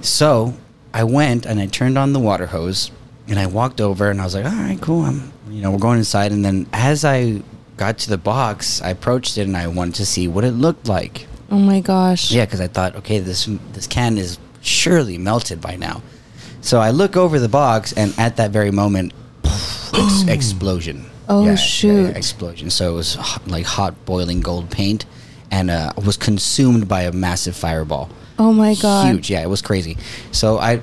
[0.00, 0.54] So
[0.92, 2.90] I went and I turned on the water hose
[3.28, 5.02] and I walked over and I was like, all right, cool.
[5.02, 6.32] I'm, you know, we're going inside.
[6.32, 7.42] And then as I
[7.76, 10.88] got to the box, I approached it and I wanted to see what it looked
[10.88, 11.26] like.
[11.50, 12.30] Oh my gosh.
[12.30, 16.02] Yeah, because I thought, okay, this this can is surely melted by now.
[16.62, 19.12] So I look over the box and at that very moment,
[19.94, 21.06] ex- explosion.
[21.28, 22.16] Oh, yeah, shoot.
[22.16, 22.68] explosion.
[22.70, 25.06] So it was hot, like hot boiling gold paint
[25.50, 29.06] and uh, was consumed by a massive fireball Oh my god.
[29.12, 29.30] huge.
[29.30, 29.96] Yeah, it was crazy.
[30.32, 30.80] So I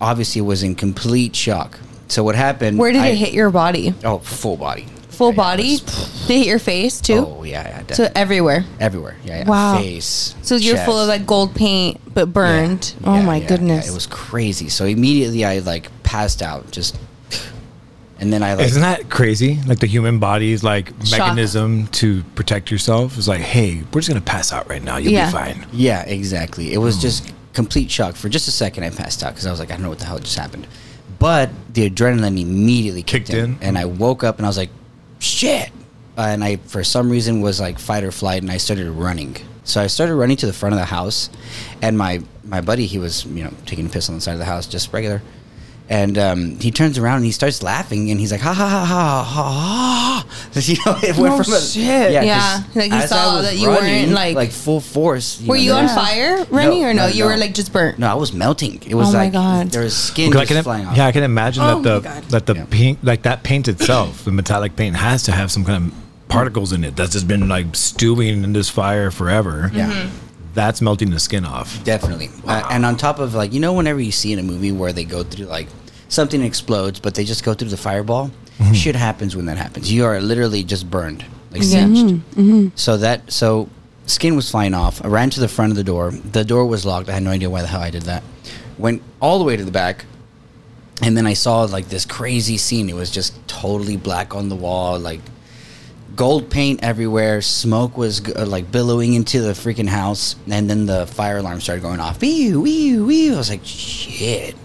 [0.00, 1.78] obviously was in complete shock.
[2.08, 2.78] So what happened?
[2.78, 3.94] Where did I- it hit your body?
[4.04, 4.86] Oh, full body.
[5.10, 5.70] Full Yeah, yeah, body?
[5.72, 5.80] was-
[6.26, 7.24] Did it hit your face too?
[7.26, 7.94] Oh yeah, yeah.
[7.94, 8.64] so everywhere.
[8.80, 9.16] everywhere.
[9.24, 9.48] Yeah, yeah.
[9.48, 9.78] Wow.
[9.78, 10.34] Face.
[10.42, 12.94] So you're full of like gold paint, but Yeah, burned.
[13.04, 13.86] Oh yeah, my yeah, goodness.
[13.86, 13.92] yeah.
[13.92, 14.68] It was crazy.
[14.68, 16.96] So immediately I like passed out, just,
[18.20, 18.66] and then I like.
[18.66, 19.58] Isn't that crazy?
[19.66, 21.18] Like the human body's like Shock.
[21.20, 24.96] mechanism to protect yourself is like, hey, we're just gonna pass out right now.
[24.98, 25.26] You'll Yeah.
[25.26, 25.66] be fine.
[25.72, 26.72] Yeah, exactly.
[26.72, 28.14] It was just complete shock.
[28.16, 29.98] For just a second, I passed out because I was like, I don't know what
[29.98, 30.66] the hell just happened.
[31.18, 33.58] But the adrenaline immediately kicked, Kicked in?
[33.60, 34.70] and I woke up and I was like,
[35.18, 35.70] shit.
[36.18, 39.36] Uh, and I, for some reason, was like fight or flight, and I started running.
[39.64, 41.30] So I started running to the front of the house,
[41.80, 44.38] and my my buddy, he was you know taking a piss on the side of
[44.38, 45.22] the house, just regular.
[45.90, 48.84] And um, he turns around and he starts laughing, and he's like, ha ha ha
[48.86, 50.24] ha ha.
[50.24, 50.26] ha.
[50.54, 52.12] You know, it went Oh, from a, shit.
[52.12, 55.40] Yeah, 'cause like you saw that you weren't, like- like full force.
[55.44, 57.06] Were know, you on was- fire running No, or no?
[57.06, 57.30] no, you no.
[57.30, 57.98] were like just burnt.
[57.98, 58.80] No, I was melting.
[58.86, 59.70] It was Oh my like God.
[59.72, 60.96] there was skin Because just can, flying off.
[60.96, 62.66] yeah, I can imagine Oh that the that the Yeah.
[62.70, 66.72] paint, like that paint itself, the metallic paint, has to have some kind of particles
[66.72, 69.70] in it that's just been like stewing in this fire forever.
[69.74, 69.90] Yeah.
[69.90, 70.16] Mm-hmm.
[70.54, 71.82] that's melting the skin off.
[71.84, 72.28] Definitely.
[72.46, 74.92] Uh, and on top of like, you know, whenever you see in a movie where
[74.92, 75.68] they go through like
[76.10, 78.72] something explodes, but they just go through the fireball, mm-hmm.
[78.74, 79.90] shit happens when that happens.
[79.90, 81.68] You are literally just burned, like Yeah.
[81.68, 82.06] singed.
[82.06, 82.40] Mm-hmm.
[82.40, 82.68] Mm-hmm.
[82.74, 83.70] So that so
[84.04, 85.02] skin was flying off.
[85.02, 86.10] I ran to the front of the door.
[86.10, 87.08] The door was locked.
[87.08, 88.22] I had no idea why the hell I did that.
[88.76, 90.04] Went all the way to the back.
[91.02, 92.90] And then I saw like this crazy scene.
[92.90, 95.20] It was just totally black on the wall, like
[96.14, 97.40] gold paint everywhere.
[97.40, 101.80] Smoke was uh, like billowing into the freaking house, and then the fire alarm started
[101.80, 102.20] going off.
[102.20, 103.32] Wee wee wee.
[103.32, 104.56] I was like, shit.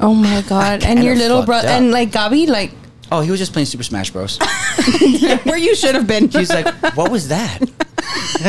[0.00, 0.82] Oh my god!
[0.84, 2.72] And your little fucked brother and like Gabi, like
[3.12, 4.38] Oh, he was just playing Super Smash Bros.
[5.44, 6.28] Where you should have been.
[6.28, 7.58] He's like, what was that?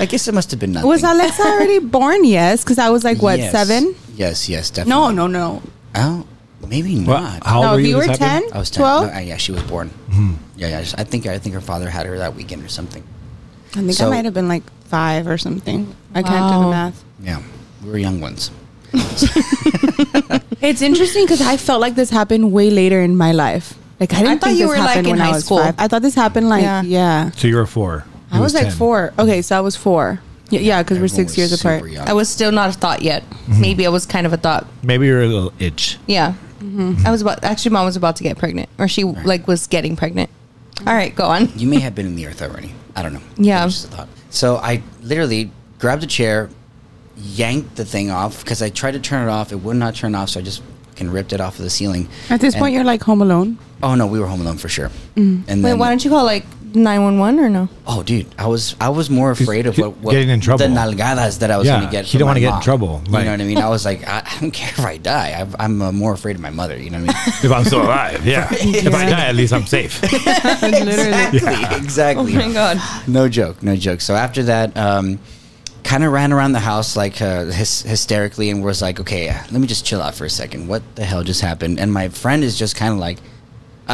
[0.00, 0.88] I guess it must have been nothing.
[0.88, 2.24] was Alexa already born?
[2.24, 3.52] Yes, because I was like what Yes.
[3.52, 3.94] seven?
[4.14, 4.90] Yes, yes, definitely.
[4.90, 5.62] No, no, no.
[5.94, 6.26] Oh,
[6.66, 7.20] maybe What?
[7.20, 7.46] not.
[7.46, 7.90] How no, old were if you?
[7.92, 8.48] you were this happened?
[8.50, 8.80] 10, I was 10.
[8.80, 9.88] 12, No, uh, yeah, she was born.
[10.10, 10.34] Hmm.
[10.56, 10.78] Yeah, yeah.
[10.96, 13.04] I think I think her father had her that weekend or something.
[13.74, 15.94] I think So- I might have been like five or something.
[16.14, 16.70] I can't do the Wow.
[16.70, 17.04] math.
[17.22, 17.42] Yeah,
[17.84, 18.50] we were young ones.
[20.62, 23.74] It's interesting because I felt like this happened way later in my life.
[24.00, 25.44] Like I didn't I thought think you this were, like, in when I high was
[25.44, 25.58] school.
[25.58, 25.74] five.
[25.78, 26.82] I thought this happened like Yeah.
[26.82, 27.30] yeah.
[27.32, 28.04] So you were four.
[28.32, 28.72] He I was, like 10.
[28.72, 29.12] four.
[29.18, 30.20] Okay, so I was four.
[30.50, 31.88] Y- Yeah, because we're six years apart.
[31.90, 32.08] young.
[32.08, 33.22] I was still not a thought yet.
[33.30, 33.60] Mm-hmm.
[33.60, 34.66] Maybe I was kind of a thought.
[34.82, 35.98] Maybe you're a little itch.
[36.06, 37.06] Yeah, mm-hmm.
[37.06, 37.44] I was about.
[37.44, 40.30] Actually, mom was about to get pregnant, or she like was getting pregnant.
[40.86, 41.48] All right, go on.
[41.56, 42.74] You may have been in the earth already.
[42.96, 43.22] I don't know.
[43.36, 43.64] Yeah.
[43.66, 44.08] Just a thought.
[44.30, 46.50] So I literally grabbed a chair,
[47.16, 49.52] yanked the thing off because I tried to turn it off.
[49.52, 52.08] It would not turn off, so I just fucking ripped it off of the ceiling.
[52.30, 53.58] At this And- point, you're like home alone.
[53.82, 54.90] Oh no, we were home alone for sure.
[55.16, 57.68] And Wait, then, why don't you call like nine one one or no?
[57.86, 60.66] Oh, dude, I was I was more afraid of what, what getting in trouble.
[60.66, 62.04] the nalgadas that I was Yeah, going to get.
[62.06, 62.62] he from don't wanna get in mom.
[62.62, 63.58] trouble, You know what I mean?
[63.58, 65.38] I was like, I, I don't care if I die.
[65.42, 66.78] I, I'm uh, more afraid of my mother.
[66.78, 67.34] You know what I mean?
[67.44, 68.48] If I'm still alive, yeah.
[68.52, 70.02] If I die, at least I'm safe.
[70.04, 71.38] exactly,
[71.76, 72.32] exactly.
[72.34, 72.80] Oh my god!
[73.06, 74.00] No joke, no joke.
[74.00, 75.18] So after that, um,
[75.86, 79.38] kind of ran around the house like uh, hys- hysterically and was like, okay, uh,
[79.52, 80.68] let me just chill out for a second.
[80.68, 81.78] What the hell just happened?
[81.80, 83.18] And my friend is just kind of like,
[83.88, 83.92] uh,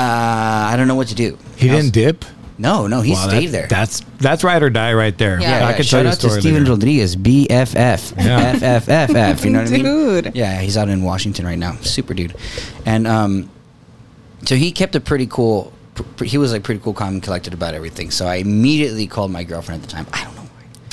[0.73, 1.39] I don't know what to do.
[1.57, 2.25] He I didn't dip.
[2.59, 3.67] No, no, he Wow, stayed that- there.
[3.69, 5.41] That's that's ride or die right there.
[5.41, 5.59] Yeah.
[5.61, 5.77] yeah, I yeah.
[5.77, 6.41] can Shout tell you a out to story.
[6.41, 6.73] Steven later.
[6.73, 8.53] Rodriguez, BFF, Yeah.
[8.81, 9.45] FFFF.
[9.45, 9.85] You know what I mean?
[9.85, 10.33] Dude.
[10.37, 11.75] Yeah, he's out in Washington right now.
[11.83, 12.35] Super dude.
[12.87, 13.51] And um,
[14.45, 15.73] so he kept a pretty cool.
[15.95, 18.11] Pr- pr- he was like pretty cool, calm, and collected about everything.
[18.11, 20.07] So I immediately called my girlfriend at the time.
[20.13, 20.42] I don't know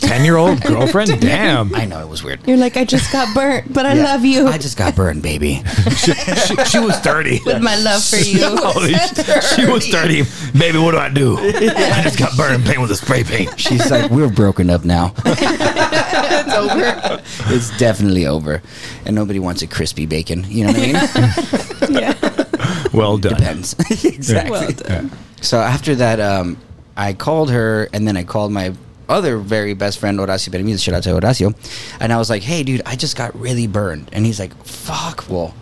[0.01, 0.07] why.
[0.09, 1.19] Ten year old girlfriend.
[1.21, 1.73] Damn.
[1.75, 2.45] I know it was weird.
[2.47, 4.03] You're like I just got burnt, but I Yeah.
[4.03, 5.61] love you I just got burned, baby.
[5.97, 7.39] she, she, she was thirty.
[7.45, 8.39] with my love for you.
[8.57, 10.23] Holy sh- she was 30.
[10.57, 11.37] Baby, what do I do?
[11.37, 13.59] I just got burned playing with a spray paint.
[13.59, 15.13] She's like, we're broken up now.
[15.25, 17.21] it's over.
[17.53, 18.61] it's definitely over,
[19.05, 20.43] and nobody wants a crispy bacon.
[20.47, 22.01] You know what I mean?
[22.01, 22.89] yeah.
[22.93, 23.35] Well done.
[23.35, 23.73] Depends.
[24.03, 24.51] exactly.
[24.51, 25.11] Well done.
[25.41, 26.57] So after that, um,
[26.97, 28.73] I called her, and then I called my
[29.09, 30.81] other very best friend Horacio Bermudez.
[30.81, 31.53] Shout out to Horacio,
[31.99, 35.29] and I was like, "Hey, dude, I just got really burned," and he's like, "Fuck,
[35.29, 35.53] well,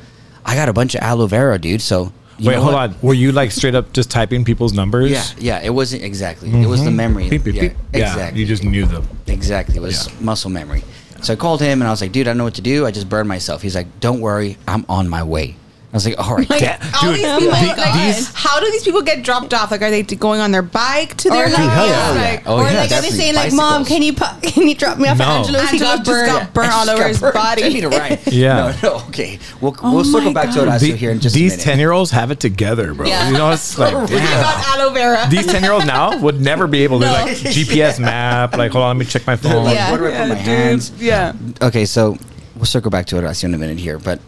[0.46, 2.92] I got a bunch of aloe vera, dude." So you Wait, hold what?
[2.92, 2.96] on.
[3.02, 5.10] Were you like straight up just typing people's numbers?
[5.10, 5.62] Yeah, yeah.
[5.64, 6.50] It wasn't exactly.
[6.50, 6.98] It was the mm-hmm.
[6.98, 7.30] memory.
[7.30, 7.74] Beep, beep, yeah, beep.
[7.94, 8.40] Yeah, exactly.
[8.40, 9.08] you just knew them.
[9.26, 9.78] Exactly.
[9.78, 10.14] It was Yeah.
[10.20, 10.84] muscle memory.
[11.24, 12.86] So I called him and I was like, dude, I don't know what to do.
[12.86, 13.64] I just burned myself.
[13.64, 15.56] He's like, don't worry, I'm on my way.
[15.90, 16.82] I was like, oh, all right, Like, dad.
[17.02, 19.72] all dude, these oh people, my like, these- how do these people get dropped off?
[19.72, 21.74] Like, are they going on their bike to their oh, Or like, house?
[21.74, 22.22] hell yeah.
[22.30, 23.18] Like, Oh, or yeah, like are they definitely.
[23.18, 25.24] saying like, "Mom, can you pu- can you drop me off No.
[25.24, 25.62] at Angelo's?
[25.70, 27.64] He Angelo got just burned." got burnt all over his Take body.
[27.74, 28.20] me to ride.
[28.32, 28.76] Yeah.
[28.84, 29.40] No, no, okay.
[29.62, 30.68] We'll, Oh we'll circle my back to God.
[30.68, 33.08] Horacio The- here in just these 10 year olds have it together, bro.
[33.08, 33.30] Yeah.
[33.32, 35.26] You know, it's like, We got aloe vera.
[35.30, 38.58] These 10 year olds now would never be able to like GPS map.
[38.58, 39.70] Like, hold on, let me check my phone.
[39.72, 39.92] Yeah.
[39.92, 40.92] where do I put my hands?
[41.02, 41.32] Yeah.
[41.62, 42.18] Okay, so
[42.58, 43.98] we'll circle back to Horacio in a minute here.
[44.00, 44.20] But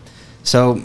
[0.43, 0.81] so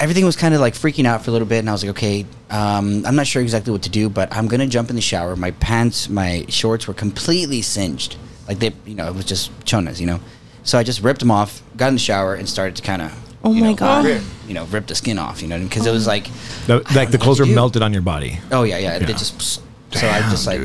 [0.00, 1.90] everything was kind of like freaking out for a little bit, and I was like,
[1.90, 5.02] okay, um, I'm not sure exactly what to do, but I'm gonna jump in the
[5.02, 5.36] shower.
[5.36, 8.16] My pants, my shorts were completely singed,
[8.48, 10.20] like they, you know, it was just chonas, you know.
[10.62, 13.12] So I just ripped them off, got in the shower, and started to kind of,
[13.44, 14.04] Oh my God.
[14.04, 16.28] rip, you know, rip the skin off, you know, because it was like,
[16.66, 18.38] The- like the clothes were melted on your body.
[18.50, 18.98] Oh yeah, yeah.
[18.98, 19.12] They Yeah.
[19.18, 20.60] just so I just like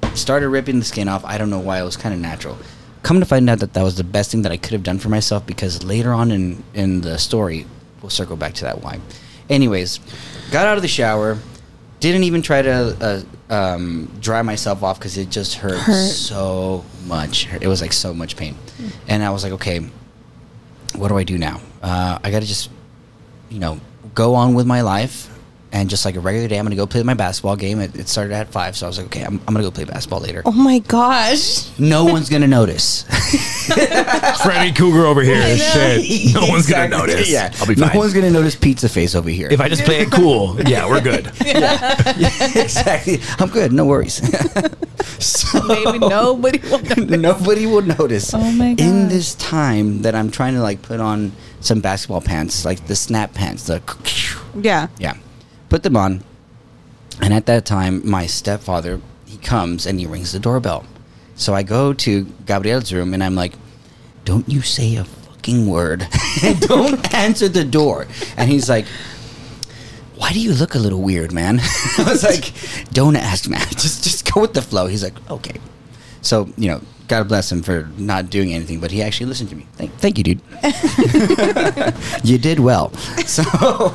[0.00, 1.24] Damn, started ripping the skin off.
[1.24, 2.56] I don't know why it was kind of natural.
[3.02, 4.98] Come to find out that that was the best thing that I could have done
[4.98, 7.66] for myself because later on in in the story,
[8.02, 9.00] we'll circle back to that why.
[9.50, 10.00] Anyways,
[10.50, 11.38] got out of the shower,
[12.00, 16.10] didn't even try to uh, um, dry myself off because it just hurt, Hurt.
[16.10, 17.48] so much.
[17.60, 18.56] It was like so much pain,
[19.08, 19.80] and I was like, okay,
[20.94, 21.60] what do I do now?
[21.82, 22.70] Uh, I got to just
[23.50, 23.80] you know,
[24.14, 25.34] go on with my life.
[25.70, 27.78] And just like a regular day, I'm gonna go play my basketball game.
[27.80, 29.84] It, it started at five, so I was like, okay, I'm, I'm gonna go play
[29.84, 30.40] basketball later.
[30.46, 31.78] Oh my gosh!
[31.78, 33.02] No one's gonna notice.
[34.42, 35.56] Freddy Krueger over here.
[35.58, 36.34] Shit.
[36.34, 36.98] No one's going to Exactly.
[37.14, 37.30] notice.
[37.30, 37.92] Yeah, I'll be fine.
[37.92, 39.48] no one's gonna notice pizza face over here.
[39.50, 41.26] if I just play it cool, yeah, we're good.
[42.56, 43.72] exactly, I'm good.
[43.72, 44.14] No worries.
[45.22, 47.16] so, Maybe nobody will know.
[47.16, 48.32] nobody will notice.
[48.34, 49.10] Oh my In God.
[49.10, 53.34] this time that I'm trying to like put on some basketball pants, like the snap
[53.34, 53.82] pants, the
[54.60, 54.88] Yeah.
[54.98, 55.14] Yeah.
[55.68, 56.22] Put them on.
[57.20, 60.86] And at that time, my stepfather, he comes and he rings the doorbell.
[61.34, 63.54] So I go to Gabriel's room and I'm like,
[64.24, 66.06] don't you say a fucking word.
[66.60, 68.06] don't answer the door.
[68.36, 68.86] And he's like,
[70.16, 71.60] why do you look a little weird, man?
[71.98, 72.52] I was like,
[72.92, 73.60] don't ask, man.
[73.70, 74.86] Just just go with the flow.
[74.86, 75.60] He's like, okay.
[76.22, 79.56] So you know, God bless him for not doing anything, but he actually listened to
[79.56, 79.66] me.
[79.74, 80.40] Thank, thank you, dude.
[82.24, 82.92] you did well.
[83.26, 83.94] So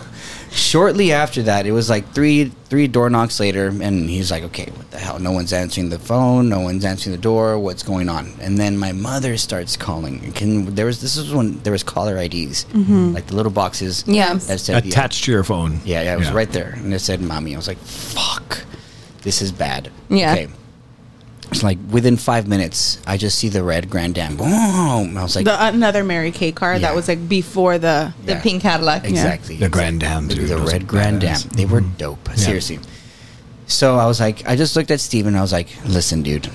[0.53, 4.65] shortly after that, it was like three three door knocks later, and he's like, "Okay,
[4.75, 5.19] what the hell?
[5.19, 6.49] No one's answering the phone.
[6.49, 7.59] No one's answering the door.
[7.59, 10.31] What's going on?" And then my mother starts calling.
[10.33, 13.13] Can there was this is when there was caller IDs, mm-hmm.
[13.13, 14.03] like the little boxes.
[14.07, 14.33] Yeah.
[14.33, 15.79] that said, Attached to your phone.
[15.83, 18.63] Yeah, yeah, it was right there, and it said "mommy." I was like, "Fuck,
[19.23, 20.33] this is bad." Yeah.
[20.33, 20.47] Okay.
[21.53, 24.35] It's like within five minutes, I just see the red Grand Am.
[24.37, 25.17] Boom!
[25.17, 26.79] I was like, The another Mary Kay car Yeah.
[26.79, 28.13] that was like before the.
[28.25, 28.41] The Yeah.
[28.41, 29.05] pink Cadillac.
[29.05, 29.57] Exactly.
[29.57, 30.49] The Grand Am, The, dude.
[30.49, 31.35] the Those red Grand Am.
[31.35, 31.49] badass.
[31.55, 31.97] They were Mhm.
[31.97, 32.29] dope.
[32.35, 32.79] Seriously.
[33.67, 35.35] So I was like, I just looked at Steven.
[35.35, 36.49] I was like, listen, dude,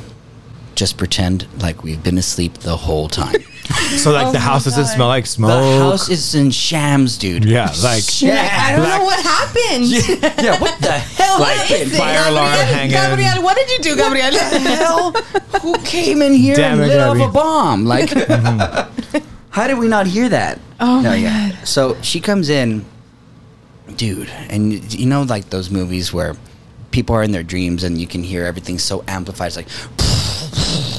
[0.74, 3.42] just pretend like we've been asleep the whole time.
[3.98, 4.94] So like Oh the my house doesn't God.
[4.94, 5.50] smell like smoke.
[5.50, 7.44] the house is in shams, dude.
[7.44, 9.86] yeah, like I don't Black- know what happened.
[10.44, 10.58] yeah.
[10.60, 11.92] What the hell Like happened?
[11.92, 12.90] fire alarm hanging.
[12.92, 14.30] Gabriel, what did you do, Gabriel?
[14.30, 15.12] the hell?
[15.62, 17.84] Who came in here Damn and it, lit off a bomb?
[17.84, 19.18] Like, mm-hmm.
[19.50, 20.58] how did we not hear that?
[20.80, 21.64] Oh no, my yeah.
[21.64, 22.84] So she comes in,
[23.96, 26.36] dude, and y- you know, like those movies where
[26.90, 29.48] people are in their dreams and you can hear everything so amplified.
[29.48, 29.68] It's like,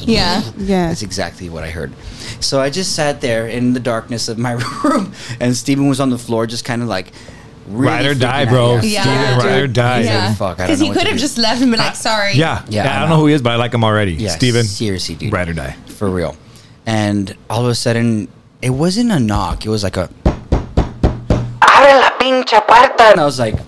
[0.07, 0.41] Yeah.
[0.57, 0.87] yeah.
[0.89, 1.93] that's exactly what I heard.
[2.41, 6.09] So I just sat there in the darkness of my room, and Steven was on
[6.09, 7.11] the floor, just kind of like.
[7.67, 8.79] Really Ride or die, bro.
[8.81, 9.01] Yeah.
[9.03, 9.99] Steven, ride or die.
[9.99, 10.05] Yeah.
[10.29, 10.33] Yeah.
[10.33, 12.33] fuck, Because he could have just left and been like, sorry.
[12.33, 12.91] Yeah, Yeah, yeah.
[12.93, 13.15] I I don't know.
[13.17, 14.13] know who he is, but I like him already.
[14.13, 15.31] Yeah, Steven, seriously, dude.
[15.31, 15.75] ride or die.
[15.85, 16.35] for real.
[16.87, 18.27] And all of a sudden,
[18.63, 19.65] it wasn't a knock.
[19.67, 20.09] It was like a.
[21.61, 23.03] Abre la pinche puerta.
[23.11, 23.65] And I was like, fuck.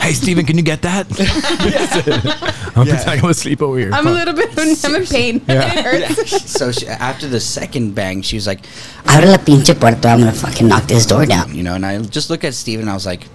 [0.00, 1.06] Hey, Steven, can you get that?
[2.76, 2.94] I'm Yeah.
[2.96, 3.90] pretending I'm asleep over here.
[3.92, 4.50] I'm a little bit.
[4.58, 5.42] I'm in pain.
[5.46, 5.72] Yeah.
[5.78, 6.50] it hurts.
[6.50, 8.60] So she, after the second bang, she was like,
[9.04, 11.54] Abre la pinche puerta, I'm gonna fucking knock this door down.
[11.54, 13.26] you know, and I just looked at Steven and I was like,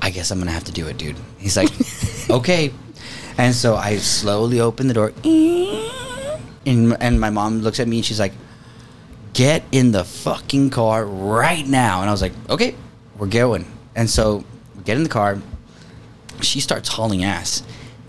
[0.00, 1.16] I guess I'm going to have to do it, dude.
[1.38, 1.70] He's like,
[2.30, 2.72] okay.
[3.38, 5.12] And so I slowly opened the door.
[6.66, 8.34] And, and my mom looks at me and she's like,
[9.32, 12.00] get in the fucking car right now.
[12.02, 12.74] And I was like, okay,
[13.16, 13.64] we're going.
[13.96, 14.44] And so we
[14.84, 15.38] get in the car.
[16.40, 17.62] She starts hauling ass.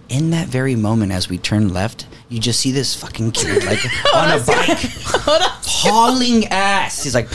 [0.07, 3.83] In that very moment, as we turn left, you just see this fucking kid like
[4.13, 4.77] on a bike
[5.65, 7.03] hauling ass.
[7.03, 7.27] He's like,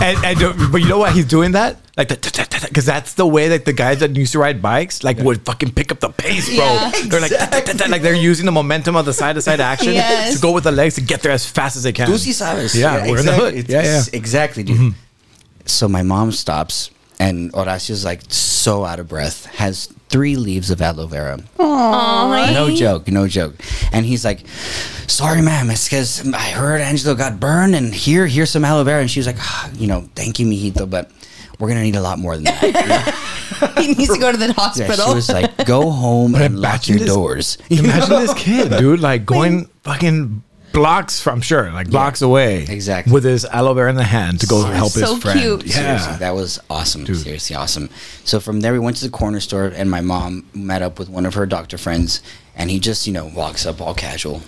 [0.00, 1.78] and, and but you know why he's doing that?
[1.96, 5.18] Like the because that's the way like the guys that used to ride bikes like
[5.18, 6.64] would fucking pick up the pace, bro.
[6.64, 6.90] Yeah.
[7.06, 10.34] They're like like they're using the momentum of the side to side action Yes.
[10.36, 12.08] to go with the legs to get there as fast as they can.
[12.08, 12.74] Tú sí sabes.
[12.74, 13.54] Yeah, we're in the hood.
[13.54, 14.02] It's- Yeah, yeah.
[14.12, 14.76] Exactly, dude.
[14.76, 14.98] Mm-hmm.
[15.66, 16.90] So my mom stops,
[17.22, 21.38] and Horacio's like so out of breath, has three leaves of aloe vera.
[21.58, 23.54] No joke, no joke.
[23.92, 24.40] And he's like,
[25.06, 29.00] "Sorry, ma'am, it's because I heard Angelo got burned, and here, here's some aloe vera."
[29.00, 31.10] And she was like, ah, "You know, thank you, mijito, but
[31.58, 33.14] we're gonna need a lot more than that."
[33.78, 35.06] he needs to go to the yeah, hospital.
[35.06, 39.24] she was like, "Go home and lock your this- doors." Imagine this kid, dude, like
[39.24, 43.12] going fucking blocks from sure, like blocks away, exactly.
[43.12, 45.40] with his aloe vera in the hand to go help So his friend.
[45.40, 45.66] cute.
[45.66, 47.04] Yeah, Seriously, that was awesome.
[47.04, 47.18] Dude.
[47.18, 47.88] Seriously, awesome.
[48.24, 51.08] So from there, we went to the corner store, and my mom met up with
[51.08, 52.22] one of her doctor friends,
[52.56, 54.42] and he just, you know, walks up all casual.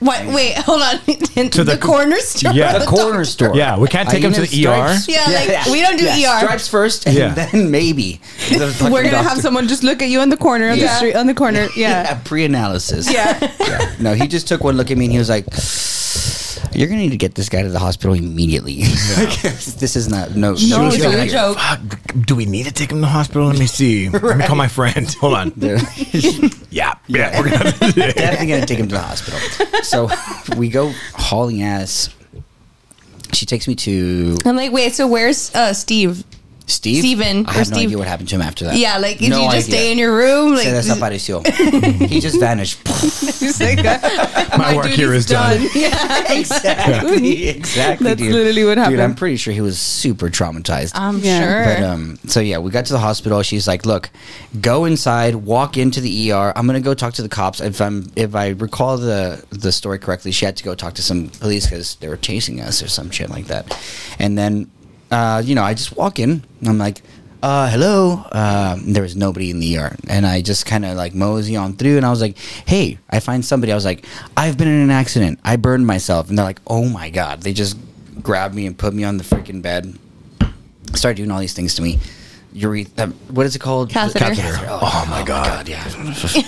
[0.00, 0.26] What?
[0.26, 0.98] Wait, hold on.
[1.00, 1.04] to
[1.64, 2.52] the- the, corner store.
[2.52, 2.78] Yeah.
[2.78, 3.56] The corner store.
[3.56, 4.94] Yeah, we can't take him to the ER.
[5.08, 6.38] Yeah, like, we don't do ER.
[6.38, 7.34] Stripes first, and Yeah.
[7.34, 8.20] then maybe.
[8.48, 11.14] the We're gonna have someone just look at you on the corner of the street
[11.14, 11.68] on the corner.
[11.76, 12.20] Yeah.
[12.24, 13.12] pre-analysis.
[13.12, 13.38] Yeah.
[13.60, 13.94] yeah.
[14.00, 15.46] No, he just took one look at me, and he was like.
[16.72, 18.82] You're gonna need to get this guy to the hospital immediately.
[18.82, 21.12] this is not no No, no it's joke.
[21.14, 21.58] no joke.
[21.58, 21.80] Fuck,
[22.26, 23.46] do we need to take him to the hospital?
[23.46, 24.08] Let me see.
[24.10, 25.08] Let me call my friend.
[25.14, 25.52] Hold on.
[26.70, 27.72] Yeah, yeah, we're gonna.
[27.72, 29.40] definitely gonna take him to the hospital.
[29.82, 30.08] So
[30.56, 32.10] we go hauling ass.
[33.32, 36.24] She takes me to I'm like, wait, so where's uh, Steve?
[36.68, 36.98] Steve.
[37.00, 38.76] Steven, I or have no idea what happened to him after that.
[38.76, 39.78] Yeah, like, did No you just idea.
[39.78, 40.52] stay in your room?
[40.54, 41.46] Like, Se desapareció.
[42.08, 42.86] he just vanished.
[43.40, 43.98] He's like, uh,
[44.58, 45.68] My work here is duty's done.
[45.74, 46.32] yeah.
[46.32, 47.48] exactly.
[47.48, 48.04] Exactly.
[48.04, 48.32] That's dude.
[48.32, 48.96] literally what happened.
[48.96, 50.92] Dude, I'm pretty sure he was super traumatized.
[50.94, 51.40] I'm Yeah.
[51.40, 51.64] sure.
[51.74, 53.42] But um, so yeah, we got to the hospital.
[53.42, 54.10] She's like, "Look,
[54.60, 56.52] go inside, walk into the ER.
[56.54, 57.60] I'm gonna go talk to the cops.
[57.60, 61.02] If I'm, if I recall the the story correctly, she had to go talk to
[61.02, 63.64] some police because they were chasing us or some shit like that.
[64.18, 64.70] And then,
[65.10, 66.42] uh, you know, I just walk in.
[66.60, 67.02] And I'm like,
[67.42, 68.24] uh, hello.
[68.32, 69.96] Um, there was nobody in the yard.
[70.08, 73.20] and I just kind of like mosey on through, and I was like, hey, I
[73.20, 73.72] find somebody.
[73.72, 74.04] I was like,
[74.36, 75.38] I've been in an accident.
[75.44, 77.42] I burned myself, and they're like, oh my god.
[77.42, 77.76] They just
[78.22, 79.96] grabbed me and put me on the freaking bed
[80.94, 81.98] started doing all these things to me.
[82.52, 83.90] Ure- uh, what is it called?
[83.90, 84.34] Catheter.
[84.34, 84.66] Catheter.
[84.68, 85.68] Oh my God.
[85.68, 85.84] yeah.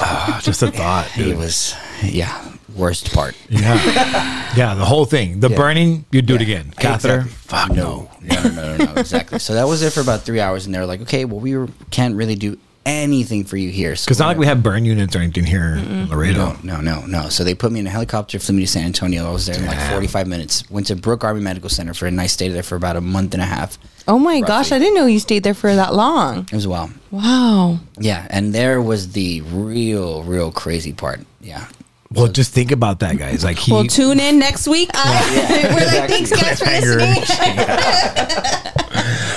[0.00, 3.34] Ah, just a thought, it was, yeah, worst part.
[3.48, 4.54] Yeah.
[4.56, 5.40] yeah, the whole thing.
[5.40, 5.56] The Yeah.
[5.56, 6.72] burning, you do it again.
[6.76, 7.20] Catheter?
[7.20, 7.30] exactly.
[7.32, 8.10] Fuck no.
[8.22, 9.38] no, no, no, no, no, exactly.
[9.38, 11.54] So that was it for about three hours, and they were like, "Okay, well, we
[11.90, 15.14] can't really do anything for you here." So Because not like we have burn units
[15.16, 16.56] or anything here in Laredo.
[16.62, 17.28] No, no, no, no.
[17.28, 19.28] So they put me in a helicopter, flew me to San Antonio.
[19.28, 20.68] I was there in like 45 minutes.
[20.70, 23.34] Went to Brooke Army Medical Center for a nice stay there for about a month
[23.34, 23.78] and a half.
[24.06, 26.40] Oh my gosh, I didn't know you stayed there for that long.
[26.40, 26.90] It was wild.
[27.10, 27.78] Wow.
[27.98, 31.20] Yeah, and there was the real, real crazy part.
[31.40, 31.66] Yeah.
[32.14, 33.44] Well, just think about that, guys.
[33.44, 34.90] Like he, Well, tune in next week.
[34.94, 37.24] We're like, thanks guys for listening.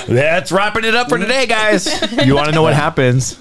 [0.08, 1.86] That's wrapping it up for today, guys.
[2.26, 3.36] you want to know what happens?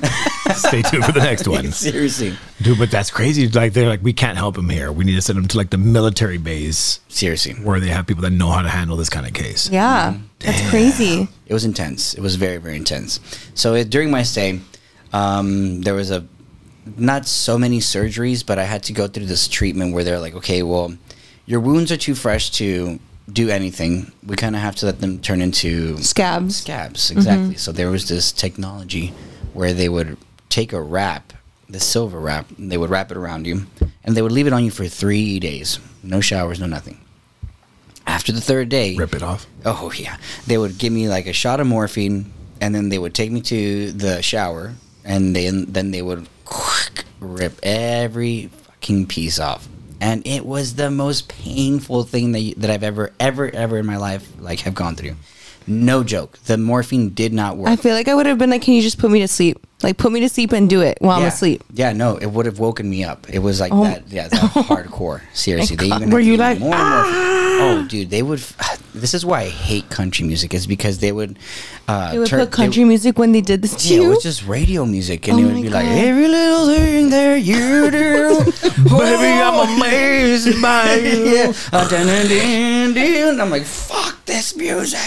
[0.56, 2.36] Stay tuned for the next one, Seriously.
[2.62, 2.78] dude.
[2.78, 3.48] But that's crazy.
[3.48, 4.92] Like they're like, we can't help him here.
[4.92, 7.54] We need to send him to like the military base Seriously.
[7.54, 9.70] where they have people that know how to handle this kind of case.
[9.70, 11.28] Yeah, that's crazy.
[11.46, 12.14] It was intense.
[12.16, 13.20] It was very, very intense.
[13.56, 14.60] So it, during my stay,
[15.14, 16.26] um, there was a
[16.98, 20.36] not so many surgeries, but I had to go through this treatment where they're like,
[20.36, 20.96] okay, well,
[21.46, 23.00] your wounds are too fresh to
[23.32, 24.12] do anything.
[24.26, 26.58] We kind of have to let them turn into Scabs.
[26.58, 27.50] Scabs, exactly.
[27.50, 27.58] Mm-hmm.
[27.58, 29.14] So there was this technology
[29.54, 30.18] where they would
[30.50, 31.34] take a wrap,
[31.70, 33.66] the silver wrap, and they would wrap it around you,
[34.04, 35.80] and they would leave it on you for three days.
[36.04, 37.00] No showers, no nothing.
[38.06, 39.46] After the third day, Rip it off.
[39.66, 42.32] Oh yeah, they would give me like a shot of morphine,
[42.62, 44.74] and then they would take me to the shower,
[45.04, 46.28] and then then they would
[47.20, 49.68] rip every fucking piece off,
[50.00, 53.98] and it was the most painful thing that that I've ever ever ever in my
[53.98, 55.16] life like have gone through.
[55.68, 57.70] No joke, the morphine did not work.
[57.70, 59.67] I feel like I would have been like, can you just put me to sleep?
[59.84, 61.28] Like, put me to sleep and do it while I'm yeah.
[61.28, 61.64] asleep.
[61.72, 63.30] Yeah, no, it would have woken me up.
[63.30, 63.84] It was like Oh.
[63.84, 64.08] that.
[64.10, 65.22] Yeah, that hardcore.
[65.34, 67.04] Seriously, they even Were you like, more and more?
[67.60, 68.42] Oh, dude, they would.
[68.98, 70.56] This is why I hate country music.
[70.56, 71.38] Is because they would.
[71.88, 74.02] Uh, They would turn- put country they- music when they did this to Yeah, it
[74.02, 74.10] you.
[74.10, 75.98] was just radio music, and Oh it would my be like God.
[76.00, 78.44] every little thing that you do,
[78.90, 81.26] Baby, I'm amazed by you.
[81.30, 81.54] yeah.
[81.72, 83.30] Uh, dun, dun, dun, dun.
[83.34, 84.98] And I'm like, fuck this music.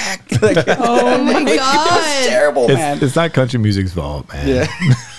[0.40, 2.28] Like, oh my it was god!
[2.28, 2.94] terrible, man.
[2.94, 4.59] It's, it's not country music's fault, man.
[4.60, 4.66] Yeah,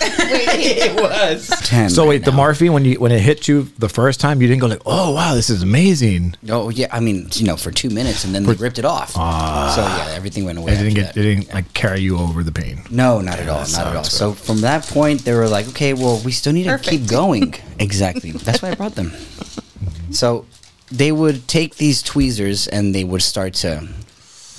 [0.00, 1.48] it was.
[1.64, 2.36] Ten So right wait, the now.
[2.38, 5.12] morphine when you when it hit you the first time, you didn't go like, "Oh
[5.12, 8.44] wow, this is amazing." Oh yeah, I mean, you know, for two minutes, and then
[8.44, 9.12] they ripped it off.
[9.16, 9.72] Ah.
[9.74, 10.72] so yeah, everything went away.
[10.72, 11.20] It didn't get that.
[11.20, 12.82] it didn't like carry you over the pain.
[12.90, 13.60] No, not at all.
[13.60, 14.04] Not at all.
[14.04, 17.06] sucks, So from that point, they were like, okay, well, we still need to keep
[17.08, 17.54] going.
[17.78, 18.32] exactly.
[18.32, 19.12] That's why I brought them.
[20.10, 20.46] So
[20.90, 23.88] they would take these tweezers and they would start to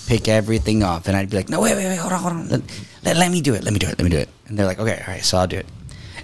[0.07, 1.07] pick everything off.
[1.07, 2.63] And I'd be like, no, wait, wait, wait, hold on, hold on.
[3.03, 3.63] Let, let, let me do it.
[3.63, 3.97] Let me do it.
[3.97, 4.29] Let me do it.
[4.47, 5.65] And they're like, okay, all right, so I'll do it.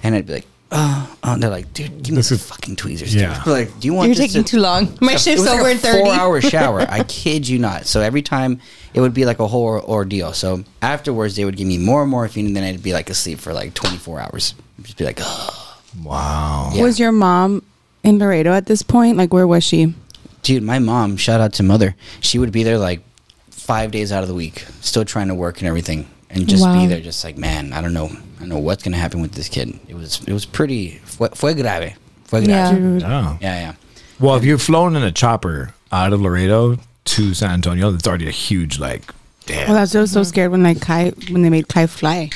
[0.04, 1.34] And I'd be like, oh, oh.
[1.34, 3.14] and they're like, dude, give me This the is- fucking tweezers.
[3.14, 3.36] Yeah.
[3.44, 3.48] Dude.
[3.54, 4.98] Like, do you want You're this taking to- too long.
[5.02, 6.04] My it shift's was like over a in thirty.
[6.06, 6.82] Four-hour shower.
[6.82, 7.86] I kid you not.
[7.86, 8.60] So every time
[8.94, 10.34] it would be like a whole ordeal.
[10.34, 13.54] So afterwards, they would give me more morphine, and then I'd be like asleep for
[13.54, 14.54] like 24 hours.
[14.82, 15.66] Just be like, oh.
[16.04, 16.70] Wow.
[16.74, 16.84] Yeah.
[16.84, 17.64] Was your mom
[18.04, 19.18] in Laredo at this point?
[19.18, 19.94] Like, where was she?
[20.42, 21.18] dude, my mom.
[21.18, 21.96] Shout out to mother.
[22.22, 23.02] She would be there like
[23.50, 26.80] five days out of the week, still trying to work and everything, and just Wow.
[26.80, 29.34] be there, just like, man, I don't know, I don't know what's gonna happen with
[29.34, 29.80] this kid.
[29.88, 31.00] It was, it was pretty.
[31.06, 31.94] Fue, fue grave.
[32.26, 32.50] Fue grave.
[32.50, 32.72] Yeah.
[32.74, 33.38] Oh.
[33.42, 33.74] yeah, yeah.
[34.20, 38.28] Well, if you've flown in a chopper out of Laredo to San Antonio, that's already
[38.28, 39.14] a huge like.
[39.46, 39.68] Damn.
[39.70, 42.30] Well, I was so scared when like Kai when they made Kai fly.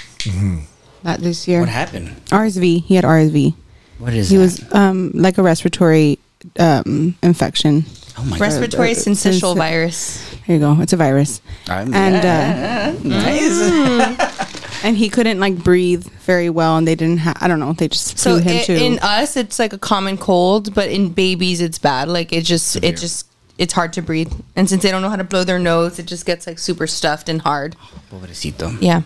[1.03, 1.59] That this year.
[1.59, 2.09] What happened?
[2.27, 2.83] RSV.
[2.85, 3.53] He had RSV.
[3.99, 4.41] What is He that?
[4.41, 6.17] was um like a respiratory
[6.57, 7.85] um infection.
[8.17, 8.41] oh my God.
[8.41, 10.32] Respiratory uh, syncytial virus.
[10.47, 10.77] There you go.
[10.81, 11.41] It's a virus.
[11.67, 14.83] I'm- And uh, nice.
[14.83, 17.19] and he couldn't like breathe very well, and they didn't.
[17.19, 17.73] have I don't know.
[17.73, 18.73] They just So him i- to.
[18.73, 22.09] in us, it's like a common cold, but in babies, it's bad.
[22.09, 22.89] Like it just, Severe.
[22.91, 23.27] it just,
[23.57, 24.31] it's hard to breathe.
[24.55, 26.87] And since they don't know how to blow their nose, it just gets like super
[26.87, 27.75] stuffed and hard.
[28.11, 28.77] Pobrecito.
[28.81, 29.03] Yeah,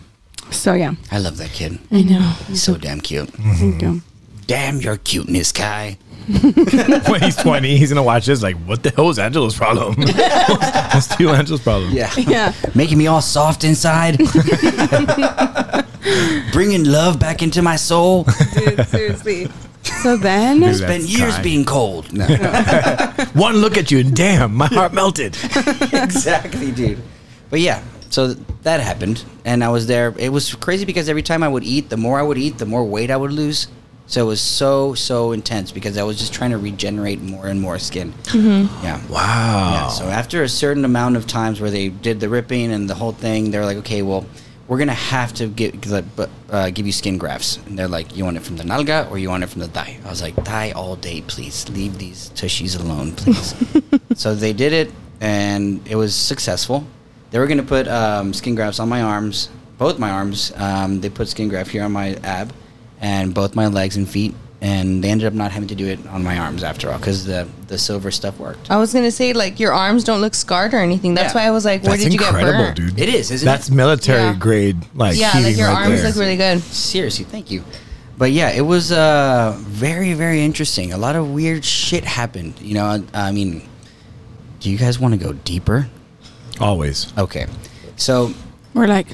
[0.52, 0.96] so yeah.
[1.12, 1.78] I love that kid.
[1.92, 2.22] I know.
[2.48, 3.30] He's so damn cute.
[3.30, 4.02] Thank you.
[4.48, 5.98] Damn your cuteness, Kai.
[7.08, 9.96] when he's 20, he's going to watch this like, what the hell is Angelo's problem?
[10.02, 11.92] That's Tio Angelo's problem.
[11.92, 12.12] Yeah.
[12.18, 12.54] Yeah.
[12.76, 14.18] Making me all soft inside.
[16.52, 18.26] Bringing love back into my soul.
[18.56, 19.48] Dude, seriously.
[20.02, 21.44] So then, Dude, Spent That's years Kai.
[21.44, 22.12] being cold.
[22.12, 22.26] No.
[23.34, 25.38] One look at you and damn, my heart melted.
[25.94, 27.02] exactly, dude.
[27.50, 28.34] But yeah, so
[28.64, 30.14] that happened, and I was there.
[30.18, 32.66] It was crazy because every time I would eat, the more I would eat, the
[32.66, 33.68] more weight I would lose.
[34.08, 37.60] So it was so so intense because I was just trying to regenerate more and
[37.60, 38.14] more skin.
[38.34, 39.02] Yeah.
[39.10, 39.72] Wow.
[39.74, 42.96] Yeah, so after a certain amount of times where they did the ripping and the
[42.96, 44.26] whole thing, they're like, okay, well,
[44.68, 45.76] we're gonna have to get
[46.50, 49.18] uh, give you skin grafts, and they're like, you want it from the nalga or
[49.18, 49.98] you want it from the thigh?
[50.06, 51.68] I was like, thigh all day, please.
[51.70, 53.56] Leave these tushies alone, please.
[54.16, 54.92] so they did it,
[55.22, 56.86] and it was successful.
[57.32, 60.52] They were gonna put um, skin grafts on my arms, both my arms.
[60.56, 62.54] Um, they put skin graft here on my ab,
[63.02, 64.34] and both my legs and feet.
[64.60, 67.26] and they ended up not having to do it on my arms after all because
[67.26, 68.72] the the silver stuff worked.
[68.72, 71.14] I was gonna say like your arms don't look scarred or anything.
[71.14, 71.42] That's Yeah.
[71.44, 72.76] why I was like, where That's did you get incredible, burned?
[72.76, 73.00] dude.
[73.00, 73.76] It is, isn't That's it?
[73.76, 74.34] military Yeah.
[74.34, 76.08] grade, like yeah, like your right arms there.
[76.10, 76.64] look really good.
[76.64, 77.62] Seriously, thank you.
[78.18, 80.92] But yeah, it was uh, very, very interesting.
[80.92, 82.56] A lot of weird shit happened.
[82.60, 83.62] You know, I, I mean,
[84.60, 85.88] do you guys want to go deeper?
[86.60, 87.14] Always.
[87.16, 87.46] Okay,
[87.96, 88.34] so
[88.74, 89.06] We're like,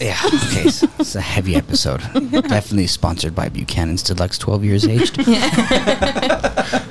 [0.00, 2.00] yeah, okay, so it's a heavy episode.
[2.30, 5.16] Definitely sponsored by Buchanan's Deluxe, twelve years aged.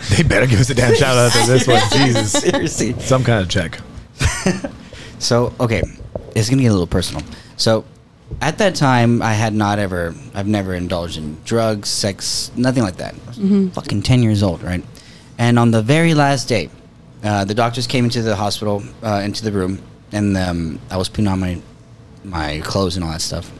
[0.09, 1.81] They better give us a damn shout out to this one.
[1.91, 2.31] Jesus.
[2.31, 2.93] Seriously.
[2.99, 3.79] Some kind of check.
[5.19, 5.81] So okay,
[6.35, 7.23] it's gonna get a little personal.
[7.57, 7.85] So
[8.41, 12.97] at that time, I had not ever, I've never indulged in drugs, sex, nothing like
[12.97, 13.13] that.
[13.13, 14.83] I was Fucking ten years old, right?
[15.37, 16.69] And on the very last day,
[17.23, 19.81] uh, the doctors came into the hospital, uh, into the room,
[20.11, 21.61] and um, I was putting on my
[22.23, 23.51] my clothes and all that stuff.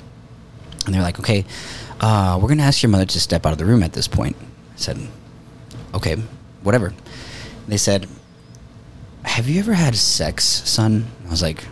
[0.85, 1.45] And they're like, "Okay,
[1.99, 4.35] uh, we're gonna ask your mother to step out of the room at this point."
[4.39, 4.97] I said,
[5.93, 6.15] "Okay,
[6.63, 6.93] whatever."
[7.67, 8.07] They said,
[9.23, 11.05] have you ever had sex, son?
[11.27, 11.63] I was like,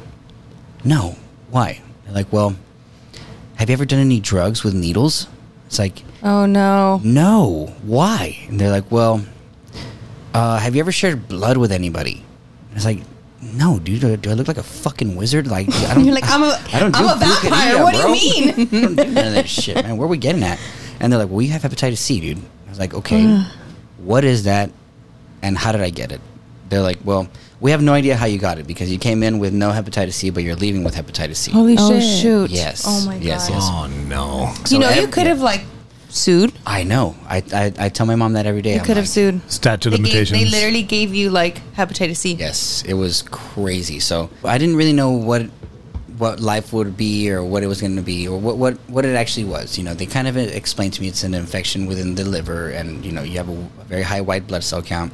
[0.83, 1.15] no.
[1.49, 1.81] Why?
[2.03, 2.55] They're like, well,
[3.55, 5.27] have you ever done any drugs with needles?
[5.65, 7.01] It's like, Oh no.
[7.03, 7.73] no.
[7.83, 8.37] Why?
[8.47, 9.25] And they're like, well,
[10.33, 12.23] uh, have you ever shared blood with anybody?
[12.75, 12.99] It's like,
[13.41, 14.01] no, dude.
[14.01, 15.47] Do, do I look like a fucking wizard?
[15.47, 16.05] Like, I don't.
[16.05, 17.75] You're like, I'm a, I don't I'm do a vampire.
[17.75, 18.49] brujeria, what do you mean?
[18.71, 19.97] I don't do none of that shit, man.
[19.97, 20.59] Where are we getting at?
[20.99, 22.37] And they're like, well, you have hepatitis C, dude.
[22.37, 23.43] I was like, okay,
[23.97, 24.71] what is that,
[25.41, 26.21] and how did I get it?
[26.69, 27.29] They're like, well,
[27.59, 30.13] we have no idea how you got it because you came in with no hepatitis
[30.13, 31.51] C, but you're leaving with hepatitis C.
[31.51, 32.21] holy oh shit.
[32.21, 32.49] shoot.
[32.51, 32.83] Yes.
[32.87, 33.23] Oh my god.
[33.23, 33.63] Yes, yes.
[33.63, 34.53] Oh no.
[34.65, 35.29] So you know, you ev- could yeah.
[35.29, 35.63] have like
[36.17, 36.51] sued.
[36.65, 37.15] I know.
[37.27, 38.73] I, I I tell my mom that every day.
[38.73, 39.51] You I'm could have like, sued.
[39.51, 40.39] Statute of They, gave, limitations.
[40.39, 42.33] they literally gave you like hepatitis C.
[42.33, 43.99] Yes, it was crazy.
[43.99, 45.43] So I didn't really know what
[46.17, 49.05] what life would be or what it was going to be or what, what what
[49.05, 49.77] it actually was.
[49.77, 53.05] You know, they kind of explained to me it's an infection within the liver, and
[53.05, 55.13] you know you have a, a very high white blood cell count,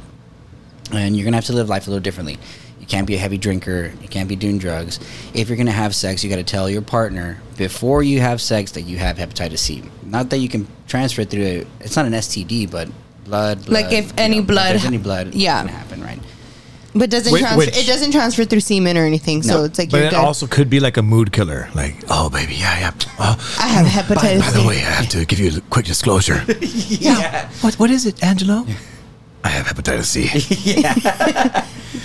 [0.92, 2.38] and you're gonna have to live life a little differently.
[2.84, 3.94] You can't be a heavy drinker.
[4.02, 5.00] You can't be doing drugs.
[5.34, 8.72] If you're gonna have sex, you got to tell your partner before you have sex
[8.74, 9.84] that you have hepatitis C.
[10.06, 11.46] Not that you can transfer it through.
[11.46, 12.90] A, it's not an STD, but
[13.24, 13.70] blood.
[13.70, 15.62] Like if any know, blood there's ha- any blood, yeah.
[15.62, 16.20] can happen, right?
[16.94, 19.44] But doesn't Wait, transfer which- it doesn't transfer through semen or anything.
[19.44, 20.20] So it's like But you're it good.
[20.20, 21.70] also could be like a mood killer.
[21.74, 22.92] Like, oh baby, yeah, yeah.
[23.18, 25.86] Oh, I have hepatitis by, by the way, I have to give you a quick
[25.86, 26.44] disclosure.
[26.60, 27.50] Yeah.
[27.62, 28.68] What what is it, Angelo?
[29.44, 30.24] I have hepatitis C.
[30.72, 30.94] yeah,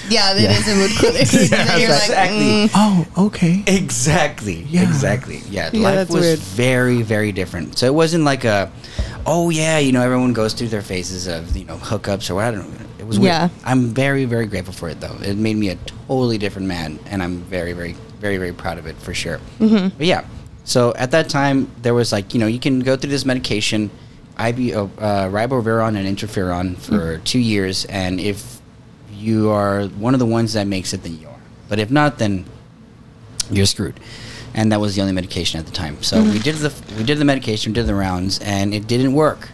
[0.09, 1.19] yeah, that is a mood killer.
[1.19, 2.39] And then you're like, exactly.
[2.39, 2.71] mm.
[2.75, 3.63] oh, okay.
[3.67, 4.63] Exactly.
[4.69, 4.83] Yeah.
[4.83, 5.39] Exactly.
[5.49, 5.71] Yeah.
[5.73, 6.39] Yeah, life was weird.
[6.41, 7.79] very, very different.
[7.79, 8.73] So it wasn't like a,
[9.27, 12.47] oh yeah, you know, everyone goes through their phases of you know hookups or what.
[12.47, 12.87] I don't know.
[12.99, 13.33] It was weird.
[13.33, 13.49] Yeah.
[13.65, 15.17] I'm very, very grateful for it though.
[15.23, 15.77] It made me a
[16.09, 19.39] totally different man, and I'm very, very, very, very proud of it for sure.
[19.61, 19.97] Mm-hmm.
[19.97, 20.27] But yeah.
[20.65, 23.91] So at that time, there was like you know you can go through this medication,
[24.39, 28.61] IB, uh, uh, ribavirin and interferon for two years, and if
[29.13, 31.41] you are one of the ones that makes it, then you are.
[31.69, 32.45] But if not, then
[33.51, 33.99] you're screwed.
[34.55, 36.03] And that was the only medication at the time.
[36.03, 39.13] So we did the we did the medication, we did the rounds, and it didn't
[39.13, 39.49] work.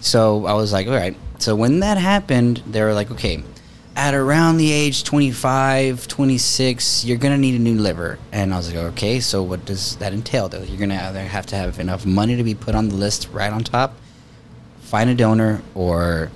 [0.00, 1.16] So I was like, all right.
[1.38, 3.42] So when that happened, they were like, okay,
[3.96, 8.18] at around the age 25, 26, you're gonna need a new liver.
[8.32, 9.20] And I was like, okay.
[9.20, 10.48] So what does that entail?
[10.48, 13.28] Though you're gonna either have to have enough money to be put on the list
[13.32, 13.94] right on top,
[14.90, 16.30] find a donor, or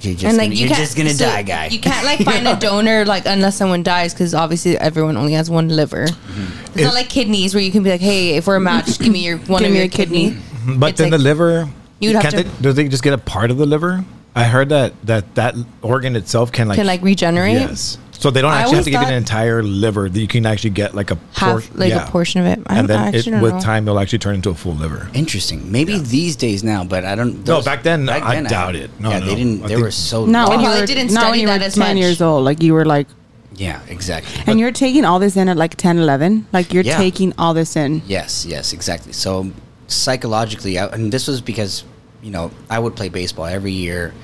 [0.00, 1.66] you're just and like gonna, you you're just gonna so die, guy.
[1.68, 5.48] You can't like find a donor like unless someone dies because obviously everyone only has
[5.50, 6.06] one liver.
[6.06, 6.72] Mm-hmm.
[6.74, 9.12] It's not like kidneys where you can be like, hey, if we're a match, give
[9.12, 10.30] me your one Give of your your kidney.
[10.30, 10.76] kidney.
[10.78, 11.68] But It's then like- the liver,
[12.00, 14.04] You'd have can't to- they, do they just get a part of the liver?
[14.34, 17.52] I heard that that that organ itself can like Can like regenerate.
[17.54, 17.98] yes.
[18.24, 20.06] So they don't actually have to give you an entire liver.
[20.06, 22.08] You can actually get like a Half por- like yeah.
[22.08, 22.58] a portion of it.
[22.68, 23.60] I and then I it, with know.
[23.60, 25.10] time it'll actually turn into a full liver.
[25.12, 25.70] Interesting.
[25.70, 27.46] Maybe these days now, but I don't.
[27.46, 28.88] No, back then, I doubt it.
[28.98, 29.26] No, yeah, no.
[29.26, 29.64] they didn't.
[29.64, 30.24] I They were so.
[30.24, 31.96] No, when you were, didn't not when study you that were as 10 much.
[31.98, 32.46] years old.
[32.46, 33.08] Like you were like,
[33.56, 34.42] Yeah, exactly.
[34.46, 36.46] and you're taking all this in at like 10, 11.
[36.50, 36.96] Like you're Yeah.
[36.96, 38.00] taking all this in.
[38.06, 39.12] Yes, yes, exactly.
[39.12, 39.50] So
[39.88, 41.84] psychologically, I, and this was because
[42.22, 44.14] you know I would play baseball every year.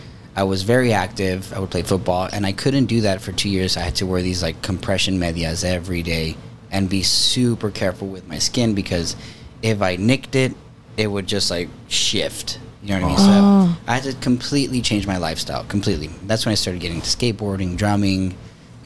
[0.41, 1.53] I was very active.
[1.53, 3.76] I would play football, and I couldn't do that for two years.
[3.76, 6.34] I had to wear these like compression medias every day
[6.70, 9.16] and be super careful with my skin because
[9.61, 10.55] if I nicked it,
[10.97, 12.59] it would just like shift.
[12.82, 13.18] You know what I mean?
[13.18, 13.78] So oh.
[13.86, 16.07] I had to completely change my lifestyle completely.
[16.24, 18.34] That's when I started getting into skateboarding, drumming,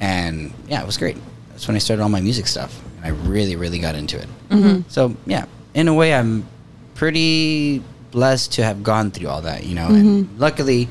[0.01, 1.17] and yeah, it was great.
[1.51, 2.83] That's when I started all my music stuff.
[3.01, 4.29] I really, really got into it.
[4.49, 4.89] Mm-hmm.
[4.89, 6.49] So yeah, in a way, I'm
[6.97, 7.81] pretty
[8.11, 9.65] blessed to have gone through all that.
[9.65, 10.41] You know, and mm-hmm.
[10.41, 10.89] luckily,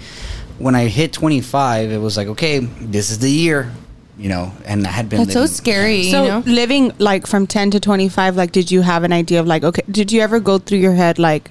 [0.60, 3.72] when I hit 25, it was like, okay, this is the year.
[4.16, 5.22] You know, and I had been.
[5.22, 6.04] That's so scary.
[6.12, 6.44] So you know?
[6.46, 9.82] living like from 10 to 25, like did you have an idea of like, okay,
[9.90, 11.50] did you ever go through your head like,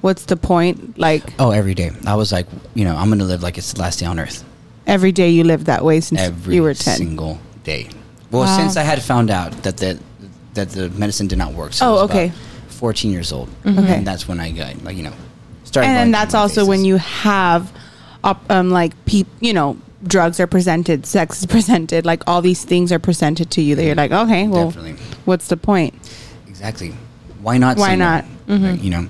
[0.00, 0.98] What's the point?
[0.98, 1.92] Like Oh, every day.
[2.04, 4.42] I was like, you know, I'm gonna live like it's the last day on earth.
[4.84, 6.96] every day you lived that way since Every you were ten.
[6.96, 7.88] single day.
[8.32, 8.56] Well, Wow.
[8.56, 9.96] since I had found out that the
[10.54, 11.72] that the medicine did not work.
[11.72, 12.26] So I Oh, was okay.
[12.26, 13.48] about 14 years old.
[13.62, 13.78] Mm-hmm.
[13.78, 13.94] Okay.
[13.98, 15.12] And that's when I got like you know
[15.62, 15.86] started.
[15.86, 17.70] and going then through that's my also when you have
[18.24, 22.64] op- um like peop you know drugs are presented sex is presented like all these
[22.64, 25.02] things are presented to you that you're like okay well Definitely.
[25.24, 25.94] what's the point
[26.48, 26.94] Exactly.
[27.40, 27.76] Why not?
[27.76, 28.04] Why say no?
[28.04, 28.24] not?
[28.46, 28.64] Mm-hmm.
[28.64, 29.08] Right, you know.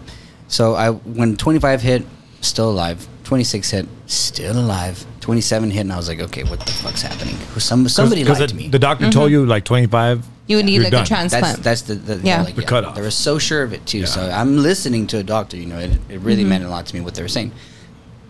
[0.48, 2.02] So I when 25 hit,
[2.40, 3.06] still alive.
[3.24, 5.04] 26 hit, still alive.
[5.20, 7.34] 27 hit, and I was like, okay, what the fuck's happening?
[7.58, 8.68] Some somebody lied the, to me.
[8.68, 10.24] the doctor told you like 25.
[10.46, 11.02] You would need you're like done.
[11.02, 11.58] a transplant.
[11.62, 12.42] that's that's the, the Yeah.
[12.42, 12.94] like, The cutoff.
[12.94, 13.98] They were so sure of it too.
[13.98, 14.06] Yeah.
[14.06, 15.58] So I'm listening to a doctor.
[15.58, 17.52] You know, it, it really meant a lot to me what they were saying.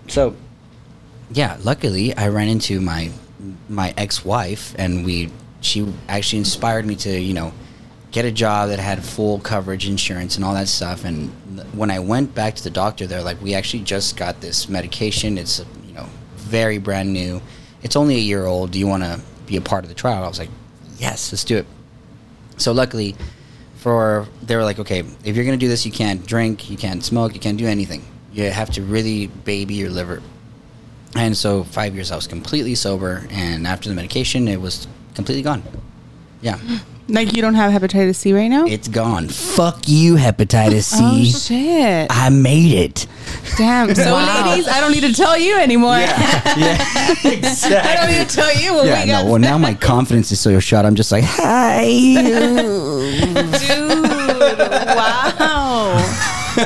[0.08, 0.34] So,
[1.32, 3.10] yeah, luckily I ran into my
[3.68, 5.30] my ex wife, and we
[5.60, 7.52] she actually inspired me to you know
[8.10, 11.04] get a job that had full coverage insurance and all that stuff.
[11.04, 11.30] And
[11.72, 15.38] when I went back to the doctor, they're like, "We actually just got this medication.
[15.38, 17.40] It's you know very brand new.
[17.82, 18.70] It's only a year old.
[18.70, 20.50] Do you want to be a part of the trial?" I was like,
[20.98, 21.66] "Yes, let's do it."
[22.58, 23.16] So luckily,
[23.82, 27.02] for they were like, okay, if you're gonna do this, you can't drink, you can't
[27.02, 28.04] smoke, you can't do anything.
[28.32, 30.22] You have to really baby your liver.
[31.14, 35.42] And so five years I was completely sober, and after the medication, it was completely
[35.42, 35.62] gone.
[36.40, 36.58] Yeah,
[37.08, 39.28] like you don't have hepatitis c right now it's gone.
[39.28, 41.30] Fuck you, hepatitis oh C.
[41.32, 43.06] shit I made it.
[43.58, 44.50] damn so Wow.
[44.50, 46.84] ladies i don't need to tell you anymore yeah,
[47.24, 47.90] exactly.
[47.90, 49.30] i don't need to tell you what Yeah, we got no.
[49.30, 50.84] Well, now my confidence is so shot.
[50.86, 51.86] I'm just like, hi.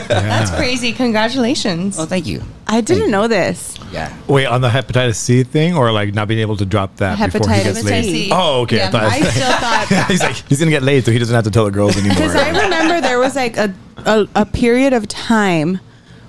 [0.09, 0.93] dude That's crazy.
[0.93, 1.99] Congratulations.
[1.99, 2.43] oh, thank you.
[2.67, 4.15] i didn't know this Yeah.
[4.27, 7.49] Wait, on the hepatitis C thing, or like not being able to drop that before
[7.53, 8.13] he Hepatitis gets C.
[8.13, 8.31] laid?
[8.33, 8.77] Oh, okay.
[8.79, 11.19] Yeah, I thought i still thought that he's like he's gonna get laid, so he
[11.19, 12.15] doesn't have to tell the girls anymore.
[12.17, 13.73] Because I remember there was like a,
[14.05, 15.79] a a period of time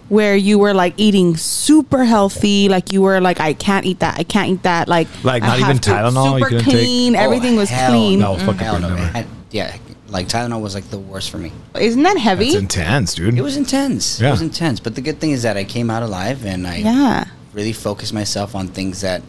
[0.10, 4.18] where you were like eating super healthy, like you were like, I can't eat that,
[4.18, 6.26] I can't eat that, like Like, I not even have to- Tylenol?
[6.26, 8.20] You super couldn't take- clean, everything Oh, was hell clean.
[8.20, 8.38] no.
[8.38, 8.88] fuck Hell no.
[8.90, 9.02] never.
[9.04, 9.76] It had- yeah,
[10.10, 11.52] like Tylenol was like the worst for me.
[11.76, 12.46] Isn't that heavy?
[12.46, 13.38] That's intense, dude.
[13.38, 14.22] It was intense.
[14.22, 14.80] It was intense.
[14.80, 17.26] But the good thing is that I came out alive and I yeah.
[17.54, 19.22] really focused myself on things that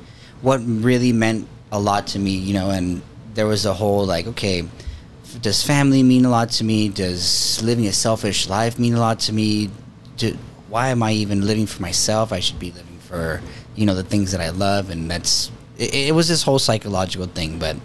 [0.42, 3.02] what really meant a lot to me, you know, and
[3.34, 4.64] there was a whole like, okay,
[5.42, 6.88] does family mean a lot to me?
[6.88, 9.70] Does living a selfish life mean a lot to me?
[10.16, 10.36] Do,
[10.68, 12.32] why am I even living for myself?
[12.32, 13.40] I should be living for,
[13.74, 17.26] you know, the things that I love and that's it, it was this whole psychological
[17.26, 17.76] thing, but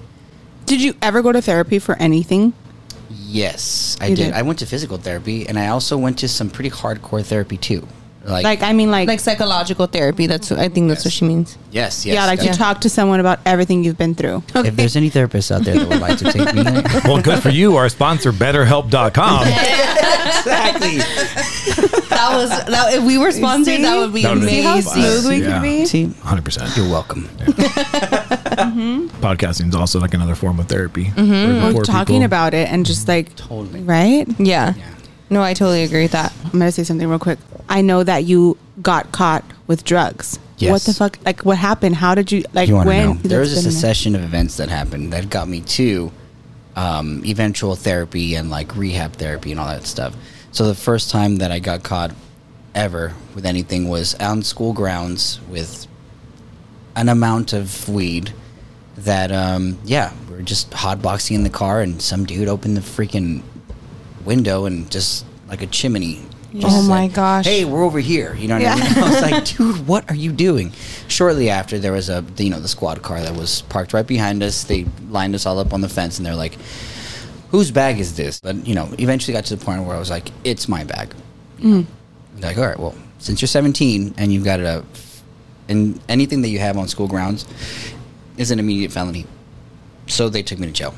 [0.66, 2.54] Did you ever go to therapy for anything?
[3.34, 4.15] Yes, I did.
[4.17, 4.34] did.
[4.34, 7.88] I went to physical therapy and I also went to some pretty hardcore therapy too.
[8.25, 10.27] Like, Like, I mean, like, Like psychological therapy.
[10.27, 11.57] That's what, I think that's what she means.
[11.71, 12.15] yes, yes.
[12.15, 14.43] yeah, like that- to talk to someone about everything you've been through.
[14.55, 16.63] If there's any therapists out there that would like to take me,
[17.05, 17.75] well, good for you.
[17.75, 19.41] Our sponsor, BetterHelp.com.
[19.47, 20.97] exactly.
[22.13, 22.93] That was that.
[22.93, 23.84] If we were sponsored, See?
[23.84, 24.93] that would be That would've See how amazing.
[24.93, 25.53] smooth we Yeah.
[25.59, 25.86] could be?
[25.86, 26.77] See, 100%.
[26.77, 27.27] you're welcome.
[28.74, 31.11] Podcasting is also like another form of therapy.
[31.15, 33.82] We're We're talking about it and just like, Totally.
[33.82, 34.26] right?
[34.39, 34.74] Yeah.
[34.76, 34.89] Yeah.
[35.30, 36.34] No, I totally agree with that.
[36.45, 37.39] I'm gonna say something real quick.
[37.69, 40.38] I know that you got caught with drugs.
[40.57, 40.71] Yes.
[40.71, 41.17] What the fuck?
[41.26, 41.95] Like, what happened?
[41.95, 42.69] How did you like?
[42.69, 43.07] you when?
[43.07, 43.13] know?
[43.15, 46.11] There was a That's succession of events that happened that got me to
[46.76, 50.15] um, eventual therapy and like rehab therapy and all that stuff.
[50.51, 52.11] So the first time that I got caught
[52.76, 55.88] ever with anything was on school grounds with
[56.95, 58.34] an amount of weed
[58.98, 62.82] that um, yeah we were just hotboxing in the car and some dude opened the
[62.82, 63.41] freaking
[64.26, 66.22] window and just like a chimney.
[66.56, 67.46] Just Oh my said, gosh.
[67.46, 68.98] hey we're over here you know what I mean?
[69.04, 70.72] I was like dude what are you doing?
[71.08, 74.44] Shortly after there was a you know the squad car that was parked right behind
[74.44, 74.64] us.
[74.64, 76.58] They lined us all up on the fence and they're like
[77.50, 78.39] whose bag is this?
[78.39, 81.14] But you know eventually got to the point where I was like it's my bag.
[82.39, 84.84] Like all right well since you're 17 and you've got a
[85.70, 87.48] and anything that you have on school grounds
[88.38, 89.25] is an immediate felony
[90.07, 90.93] so they took me to jail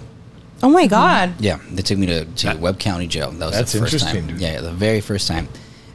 [0.63, 1.33] Oh my god.
[1.39, 3.93] yeah they took me to, to That- Webb County Jail that was That's the first
[3.93, 4.41] interesting, time dude.
[4.41, 5.47] yeah the very first time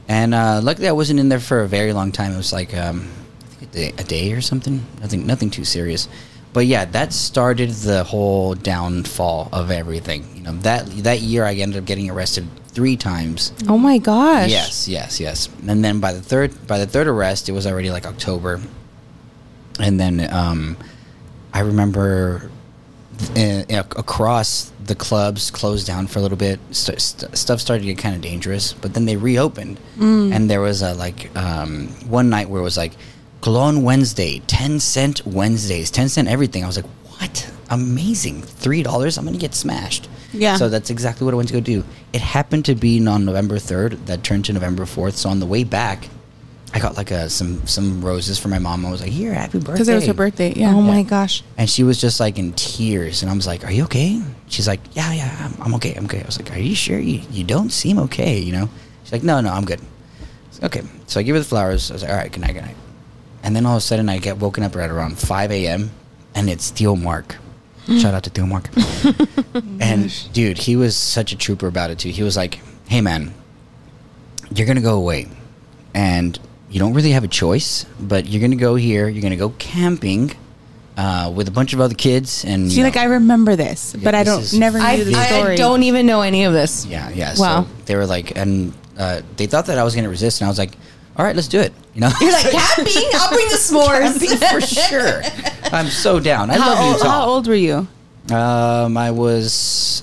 [0.09, 2.77] and uh, luckily I wasn't in there for a very long time it was like
[2.77, 3.09] um,
[3.43, 6.09] I think a day, a day or something nothing nothing too serious
[6.53, 11.55] but yeah that started the whole downfall of everything you know that that year I
[11.55, 14.51] ended up getting arrested three times Oh my gosh.
[14.51, 15.49] Yes, yes, yes.
[15.67, 18.61] And then by the third by the third arrest, it was already like October.
[19.81, 20.77] And then um,
[21.53, 22.51] I remember
[23.37, 23.63] uh,
[23.97, 26.59] across the clubs closed down for a little bit.
[26.71, 30.61] St- st- stuff started to get kind of dangerous, but then they reopened, and there
[30.61, 32.93] was a like um, one night where it was like
[33.41, 36.65] Cologne Wednesday, ten cent Wednesdays, ten cent everything.
[36.65, 36.87] I was like,
[37.19, 37.51] what?
[37.73, 38.43] Amazing.
[38.43, 40.09] $3, I'm going to get smashed.
[40.33, 40.57] Yeah.
[40.57, 41.85] So that's exactly what I went to go do.
[42.13, 45.13] It happened to be on November 3rd, that turned to November 4th.
[45.13, 46.09] So on the way back,
[46.73, 48.87] I got like a, some some roses for my mom.
[48.87, 49.73] I was like, here, happy birthday.
[49.73, 50.53] Because it was her birthday.
[50.53, 50.73] Yeah.
[50.75, 51.43] Oh my gosh.
[51.59, 53.23] And she was just like in tears.
[53.23, 54.23] And I was like, Are you okay?
[54.47, 55.95] She's like, Yeah, yeah, I'm, I'm okay.
[55.95, 56.23] I'm okay.
[56.23, 56.99] I was like, Are you sure?
[56.99, 58.69] You, you don't seem okay, you know?
[59.03, 59.81] She's like, No, no, I'm good.
[59.81, 60.89] I like, okay.
[61.07, 61.91] So I give her the flowers.
[61.91, 62.77] I was like, All right, good night, good night.
[63.43, 65.91] And then all of a sudden, I get woken up right around 5 a.m.
[66.35, 67.37] and it's Theo Mark.
[67.87, 68.69] Shout out to Theo Mark.
[69.81, 72.11] and dude, he was such a trooper about it too.
[72.11, 73.35] He was like, Hey, man,
[74.55, 75.27] you're going to go away.
[75.95, 76.39] And
[76.71, 79.09] you don't really have a choice, but you're going to go here.
[79.09, 80.33] You're going to go camping
[80.97, 82.45] uh, with a bunch of other kids.
[82.45, 85.15] And See, like know- I remember this, but I don't is- never knew I, the
[85.15, 86.87] I don't even know any of this.
[86.87, 87.35] Yeah, yeah.
[87.37, 87.65] Wow.
[87.65, 90.47] So they were like, and uh, they thought that I was going to resist, and
[90.47, 90.73] I was like,
[91.17, 91.73] all right, let's do it.
[91.95, 92.95] You know, You're like camping.
[93.15, 94.21] I'll bring the s'mores.
[94.21, 95.23] camping for sure.
[95.73, 96.51] I'm so down.
[96.51, 97.09] I How, love old, Utah.
[97.09, 97.87] how old were you?
[98.33, 100.03] Um, I was,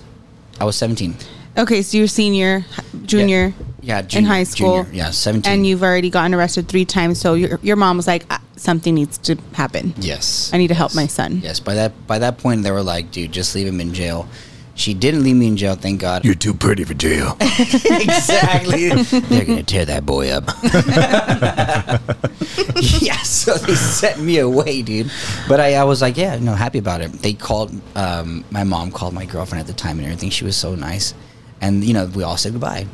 [0.59, 1.15] I was 17.
[1.57, 2.65] Okay, so you're senior,
[3.05, 3.53] junior, Yeah,
[3.87, 4.83] in junior- high school.
[4.83, 5.51] junior, yeah, 17.
[5.51, 7.19] and you've already gotten arrested three times.
[7.19, 9.93] So your your mom was like, "Ah, something needs to happen.
[9.97, 10.51] Yes.
[10.53, 11.41] I need to help my son.
[11.43, 11.59] Yes.
[11.59, 14.27] By that by that point, they were like, dude, just leave him in jail.
[14.75, 16.23] She didn't leave me in jail, thank God.
[16.23, 17.35] You're too pretty for jail.
[17.41, 18.89] exactly.
[18.89, 20.43] They're gonna tear that boy up.
[23.01, 25.09] yeah, so they sent me away, dude.
[25.47, 27.11] But I, I was like, yeah, no, happy about it.
[27.11, 27.71] They called.
[27.95, 30.29] Um, my mom called my girlfriend at the time and everything.
[30.29, 31.15] She was so nice,
[31.59, 32.85] and you know, we all said goodbye.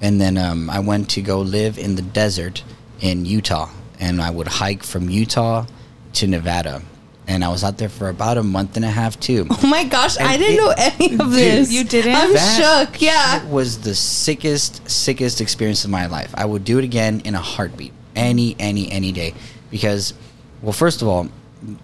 [0.00, 2.62] And then um, I went to go live in the desert
[3.00, 5.66] in Utah, and I would hike from Utah
[6.14, 6.82] to Nevada.
[7.28, 9.46] And I was out there for about a month and a half too.
[9.50, 11.72] Oh my gosh, I didn't it- know any of Dude, this.
[11.72, 12.14] you didn't?
[12.14, 13.02] I'm That shook.
[13.02, 13.40] Yeah.
[13.40, 16.30] shit was the sickest, sickest experience of my life.
[16.34, 19.34] I would do it again in a heartbeat, any, any, any day.
[19.70, 20.14] Because,
[20.62, 21.28] well, first of all,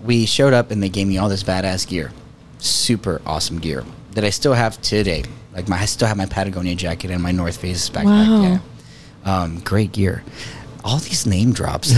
[0.05, 2.13] we showed up and they gave me all this badass gear,
[2.59, 5.25] super awesome gear that I still have today.
[5.55, 8.05] Like my, I still have my Patagonia jacket and my North Face backpack.
[8.05, 8.43] Wow.
[8.43, 8.59] Yeah,
[9.25, 10.23] um, great gear.
[10.85, 11.89] All these name drops.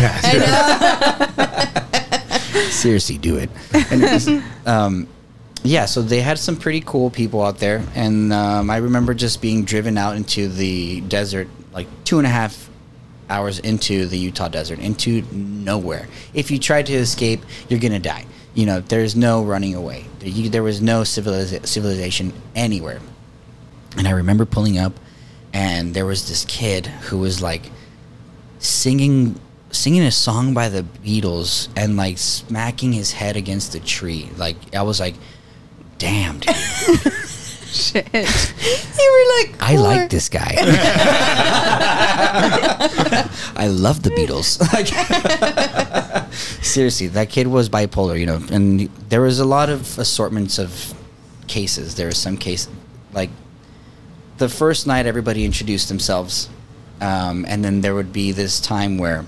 [2.71, 3.51] Seriously, do it.
[3.91, 4.29] Anyways,
[4.67, 5.07] um,
[5.63, 9.41] yeah, so they had some pretty cool people out there, and um, I remember just
[9.41, 12.69] being driven out into the desert, like two and a half
[13.31, 16.07] hours into the Utah desert, into nowhere.
[16.35, 17.41] If you try to escape,
[17.71, 18.27] you're gonna die.
[18.55, 20.05] You know, there's no running away.
[20.19, 23.01] There, you, there was no civiliza- civilization anywhere.
[23.97, 24.99] And I remember pulling up,
[25.53, 27.71] and there was this kid who was like
[28.59, 29.39] singing
[29.71, 34.31] singing a song by the Beatles and like smacking his head against a tree.
[34.37, 35.15] Like I was like,
[35.99, 36.55] damn, dude.
[37.67, 38.09] Shit.
[39.05, 40.55] You were like, I like this guy.
[43.57, 44.59] I love the Beatles.
[46.65, 50.95] Seriously, that kid was bipolar, you know, and there was a lot of assortments of
[51.49, 51.97] cases.
[51.97, 52.67] There was some case,
[53.13, 53.31] like
[54.39, 56.49] the first night, everybody introduced themselves,
[57.01, 59.25] um, and then there would be this time where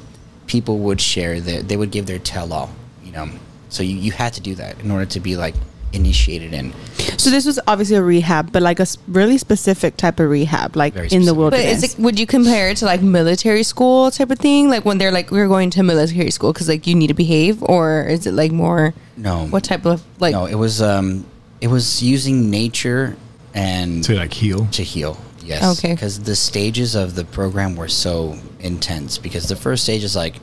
[0.47, 2.71] people would share their, they would give their tell-all,
[3.05, 3.29] you know.
[3.69, 5.55] So you, you had to do that in order to be like
[5.93, 6.73] initiated in.
[7.19, 10.95] So this was obviously a rehab, but like a really specific type of rehab, like
[10.95, 11.27] in the specific.
[11.27, 11.83] But wilderness.
[11.83, 14.69] is it, would you compare it to like military school type of thing?
[14.69, 17.63] Like when they're like, we're going to military school because like you need to behave,
[17.63, 18.95] or is it like more?
[19.17, 19.47] No.
[19.47, 20.33] What type of like?
[20.33, 21.27] no, it was um,
[21.61, 23.17] it was using nature
[23.57, 24.67] and To like heal.
[24.73, 25.19] to heal.
[25.45, 25.79] Yes.
[25.79, 25.95] Okay.
[25.95, 29.17] Because the stages of the program were so intense.
[29.19, 30.37] Because the first stage is like,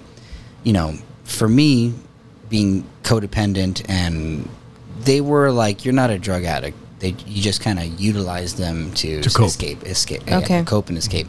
[0.63, 1.93] you know, for me,
[2.49, 4.47] being codependent, and
[5.01, 6.77] they were like, you're not a drug addict.
[6.99, 9.47] They you just kind of utilize them to, To cope.
[9.47, 10.63] escape, escape, yeah, Okay.
[10.63, 11.27] cope and escape.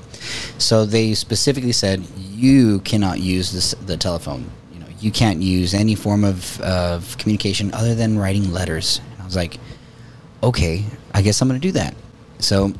[0.58, 4.44] So they specifically said you cannot use this the telephone.
[4.72, 9.00] You know, you can't use any form of of communication other than writing letters.
[9.14, 9.58] And I was like,
[10.44, 11.94] okay, I guess I'm going to do that.
[12.38, 12.72] So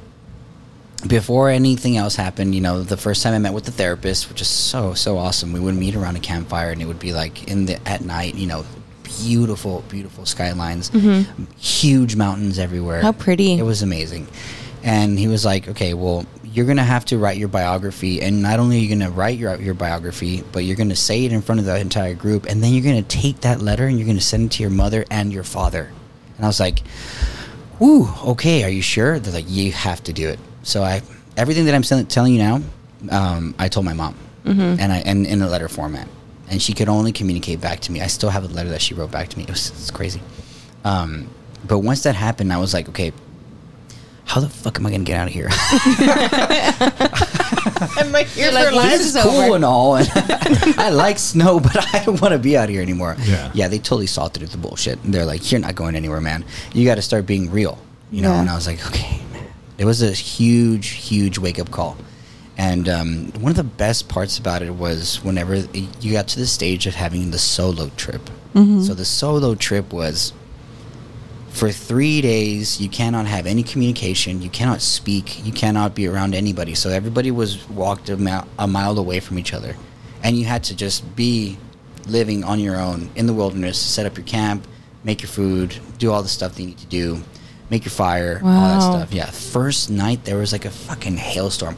[1.07, 4.41] before anything else happened, you know, the first time I met with the therapist, which
[4.41, 7.49] is so so awesome, we would meet around a campfire, and it would be like
[7.49, 8.65] in the at night, you know,
[9.03, 10.91] beautiful, beautiful skylines,
[11.59, 12.99] huge mountains everywhere.
[12.99, 13.07] Mm-hmm.
[13.07, 13.59] How pretty.
[13.59, 14.27] It was amazing.
[14.83, 18.59] And he was like, "Okay, well, you're gonna have to write your biography, and not
[18.59, 21.59] only are you gonna write your your biography, but you're gonna say it in front
[21.59, 24.47] of the entire group, and then you're gonna take that letter and you're gonna send
[24.47, 25.91] it to your mother and your father."
[26.37, 26.83] And I was like,
[27.79, 31.03] "Woo, okay, are you sure?" They're like, "You have to do it." So I,
[31.37, 32.61] everything that I'm telling you now,
[33.11, 34.15] um, I told my mom,
[34.45, 34.81] Mm-hmm.
[34.81, 36.07] and I and in a letter format,
[36.51, 38.01] and she could only communicate back to me.
[38.03, 39.45] I still have a letter that she wrote back to me.
[39.45, 40.21] It was it's crazy.
[40.85, 41.29] Um,
[41.67, 43.13] but once that happened, I was like, okay,
[44.27, 45.49] how the fuck am I gonna get out of here?
[48.11, 48.99] my here You're like, for life life.
[48.99, 49.57] this is is cool over.
[49.57, 50.09] and all, and
[50.79, 53.17] I like snow, but I don't want to be out here anymore.
[53.25, 53.51] Yeah.
[53.55, 55.03] yeah, they totally saw through the bullshit.
[55.05, 56.45] And they're like, "You're not going anywhere, man.
[56.73, 57.79] You got to start being real."
[58.11, 58.33] You know.
[58.33, 58.41] Yeah.
[58.41, 59.47] And I was like, "Okay, man."
[59.79, 61.97] It was a huge, huge wake up call.
[62.57, 66.47] And um, one of the best parts about it was whenever you got to the
[66.47, 68.31] stage of having the solo trip.
[68.55, 70.33] So the solo trip was
[71.55, 76.35] for three days you cannot have any communication you cannot speak you cannot be around
[76.35, 76.75] anybody.
[76.75, 79.77] So everybody was walked a, mile, a mile away from each other.
[80.25, 81.57] And you had to just be
[82.09, 84.67] living on your own in the wilderness set up your camp
[85.05, 87.23] make your food do all the stuff that you need to do
[87.71, 89.13] make your fire all that stuff.
[89.15, 91.77] Yeah first night there was like a fucking hailstorm.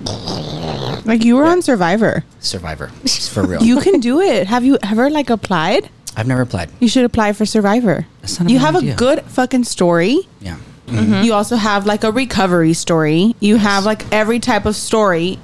[1.05, 2.25] Like you were on Survivor.
[2.41, 2.89] survivor.
[3.35, 3.63] For real.
[3.63, 4.47] You can do it.
[4.47, 5.91] Have you ever like applied?
[6.17, 8.07] I've never applied You should apply for Survivor.
[8.21, 8.93] That's not a you bad have idea.
[8.95, 10.19] a good fucking story.
[10.41, 10.57] yeah
[10.87, 10.99] mm-hmm.
[10.99, 11.25] Mm-hmm.
[11.25, 13.35] You also have like a recovery story.
[13.41, 15.39] You have like every type of story.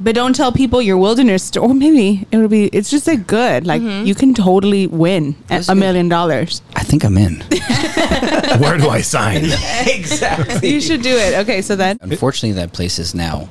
[0.00, 1.66] But don't tell people your wilderness story.
[1.70, 2.66] Or maybe it would be.
[2.66, 3.66] It's just like good.
[3.66, 4.04] Like mm-hmm.
[4.06, 5.80] you can totally win a, That's a good.
[5.80, 6.60] million dollars.
[6.76, 7.34] i think i'm in
[8.62, 9.44] Where do I sign?
[9.86, 11.34] exactly You should do it.
[11.42, 13.48] Okay, so then Unfortunately, that place is now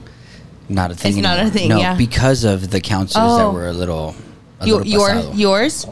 [0.69, 1.13] not a thing.
[1.17, 1.53] It's not a anymore.
[1.57, 1.95] thing, No, yeah.
[1.97, 3.51] because of the counselors that Oh.
[3.53, 4.13] were a little.
[4.59, 5.34] A Your, little your pasado.
[5.34, 5.86] yours?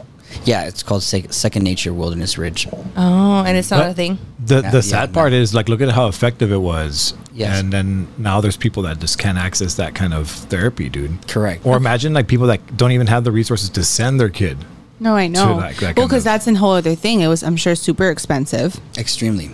[0.44, 2.66] Yeah, it's called Sec- Second Nature Wilderness Ridge.
[2.96, 4.18] Oh, and it's not But a thing.
[4.44, 5.14] The Yeah, the yeah, sad no.
[5.14, 7.14] part is like look at how effective it was.
[7.32, 7.60] Yes.
[7.60, 11.26] And then now there's people that just can't access that kind of therapy, dude.
[11.28, 11.64] Correct.
[11.66, 14.58] Or imagine like people that don't even have the resources to send their kid.
[14.98, 15.60] no, I know.
[15.60, 17.20] that- that well, kind because of- that's a whole other thing.
[17.20, 18.78] It was, I'm sure, super expensive.
[18.98, 19.50] Extremely.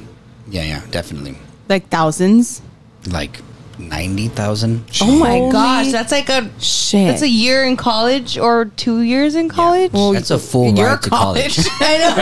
[0.50, 1.36] Yeah, yeah, definitely.
[1.68, 2.62] Like thousands.
[3.08, 3.40] Like
[3.78, 4.84] ninety thousand.
[5.02, 7.08] Oh my Holy gosh, that's like a Shit.
[7.08, 9.92] that's a year in college or two years in college.
[9.92, 11.58] Well, That's a full your ride to college.
[11.80, 12.16] I know.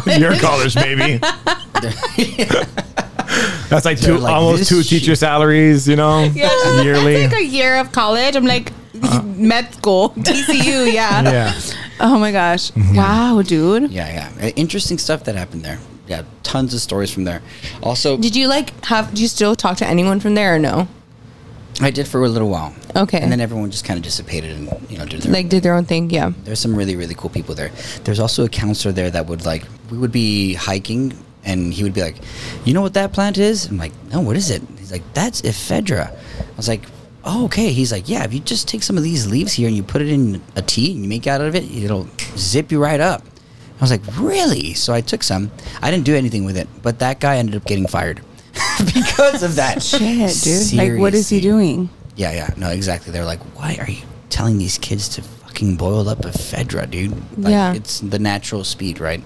[0.06, 1.18] Yeah, Your college, maybe.
[3.68, 6.50] That's like two They're like, almost this two shit- teacher salaries, you know, Yeah,
[6.82, 7.14] yearly.
[7.16, 8.34] It's like a year of college.
[8.36, 8.72] I'm like
[9.24, 10.92] med school, TCU.
[10.92, 11.22] Yeah.
[11.22, 11.60] yeah.
[12.00, 12.72] Oh my gosh.
[12.76, 13.90] Wow, dude.
[13.92, 14.46] yeah, yeah.
[14.46, 15.78] Uh, Interesting stuff that happened there.
[16.10, 17.40] Yeah, tons of stories from there.
[17.84, 19.14] Also, Did you like have?
[19.14, 20.88] Do you still talk to anyone from there or no?
[21.80, 22.74] I did for a little while.
[22.96, 23.20] Okay.
[23.20, 25.74] And then everyone just kind of dissipated and you know did their Like did their
[25.74, 26.10] own thing?
[26.10, 26.32] Yeah.
[26.42, 27.70] There's some really really cool people there.
[28.02, 31.94] There's also a counselor there that would like we would be hiking and he would
[31.94, 32.16] be like,
[32.64, 35.42] "You know what that plant is?" I'm like, "No, what is it?" He's like, "That's
[35.42, 36.82] ephedra." I was like,
[37.24, 39.76] "Oh, okay." He's like, "Yeah, if you just take some of these leaves here and
[39.76, 42.82] you put it in a tea and you make out of it, it'll zip you
[42.82, 43.22] right up."
[43.80, 45.50] I was like, "Really?" So I took some.
[45.80, 48.20] I didn't do anything with it, but that guy ended up getting fired
[48.94, 49.82] because of that.
[49.82, 50.00] Shit,
[50.42, 50.72] dude.
[50.78, 51.88] Like, what is he doing?
[52.16, 53.12] Yeah, yeah, no, exactly.
[53.12, 57.12] They're like, why are you telling these kids to fucking boil up ephedra, dude?
[57.38, 57.72] Like, Yeah.
[57.72, 59.22] it's the natural speed, right?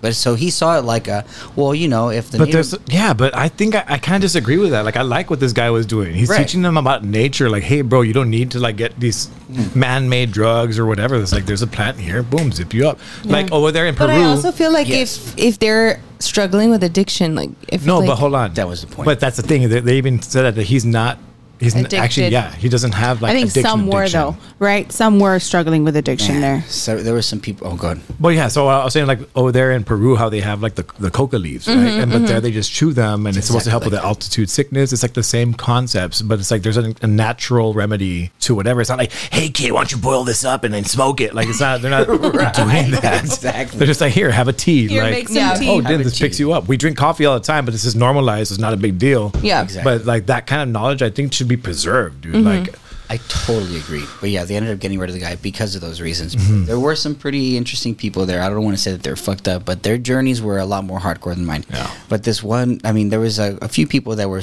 [0.00, 1.24] But so he saw it like a,
[1.56, 4.16] well, you know, if the But native- there's yeah, but I think I, I kind
[4.16, 4.84] of disagree with that.
[4.84, 6.14] Like I like what this guy was doing.
[6.14, 6.38] He's Right.
[6.38, 7.50] teaching them about nature.
[7.50, 9.78] Like, hey, bro, you don't need to like get these Hmm.
[9.80, 11.16] man-made drugs or whatever.
[11.16, 12.98] It's like there's a plant here, boom, zip you up.
[13.24, 14.08] Like over there in Peru.
[14.08, 15.16] But I also feel like Yes.
[15.16, 18.54] if if they're struggling with addiction, like if no, like, but hold on.
[18.54, 19.06] That was the point.
[19.06, 19.68] But that's the thing.
[19.68, 21.18] They, they even said that, that he's not.
[21.60, 22.54] He's n- actually yeah.
[22.54, 23.30] He doesn't have like.
[23.30, 24.20] I think addiction, some were addiction.
[24.20, 24.90] though, right?
[24.92, 26.40] Some were struggling with addiction Yeah.
[26.40, 26.62] there.
[26.68, 27.66] So there were some people.
[27.66, 28.48] Oh god, but yeah.
[28.48, 31.10] So I was saying like over there in Peru, how they have like the, the
[31.10, 31.76] coca leaves, right?
[31.76, 34.02] Mm-hmm, and but there they just chew them, and it's supposed to help with the
[34.04, 34.92] altitude sickness.
[34.92, 38.80] It's like the same concepts, but it's like there's a, a natural remedy to whatever.
[38.80, 41.34] It's not like, hey kid, why don't you boil this up and then smoke it?
[41.34, 41.82] Like it's not.
[41.82, 42.06] They're not
[42.54, 43.20] doing that.
[43.24, 43.78] exactly.
[43.78, 44.86] They're just like, here, have a tea.
[44.88, 45.54] Here, like, make some Yeah.
[45.54, 45.68] tea.
[45.70, 46.24] Oh, Have dude, this tea.
[46.24, 46.68] picks you up.
[46.68, 48.52] We drink coffee all the time, but this is normalized.
[48.52, 49.32] It's not a big deal.
[49.42, 49.62] Yeah.
[49.62, 49.98] Exactly.
[49.98, 52.34] But like that kind of knowledge, I think should be preserved, dude.
[52.34, 52.46] Mm-hmm.
[52.46, 52.74] Like,
[53.10, 54.04] I totally agree.
[54.20, 56.36] But yeah, they ended up getting rid of the guy because of those reasons.
[56.36, 56.66] Mm-hmm.
[56.66, 58.42] There were some pretty interesting people there.
[58.42, 60.84] I don't want to say that they're fucked up, but their journeys were a lot
[60.84, 61.64] more hardcore than mine.
[61.70, 61.90] Yeah.
[62.08, 64.42] But this one, I mean, there was a, a few people that were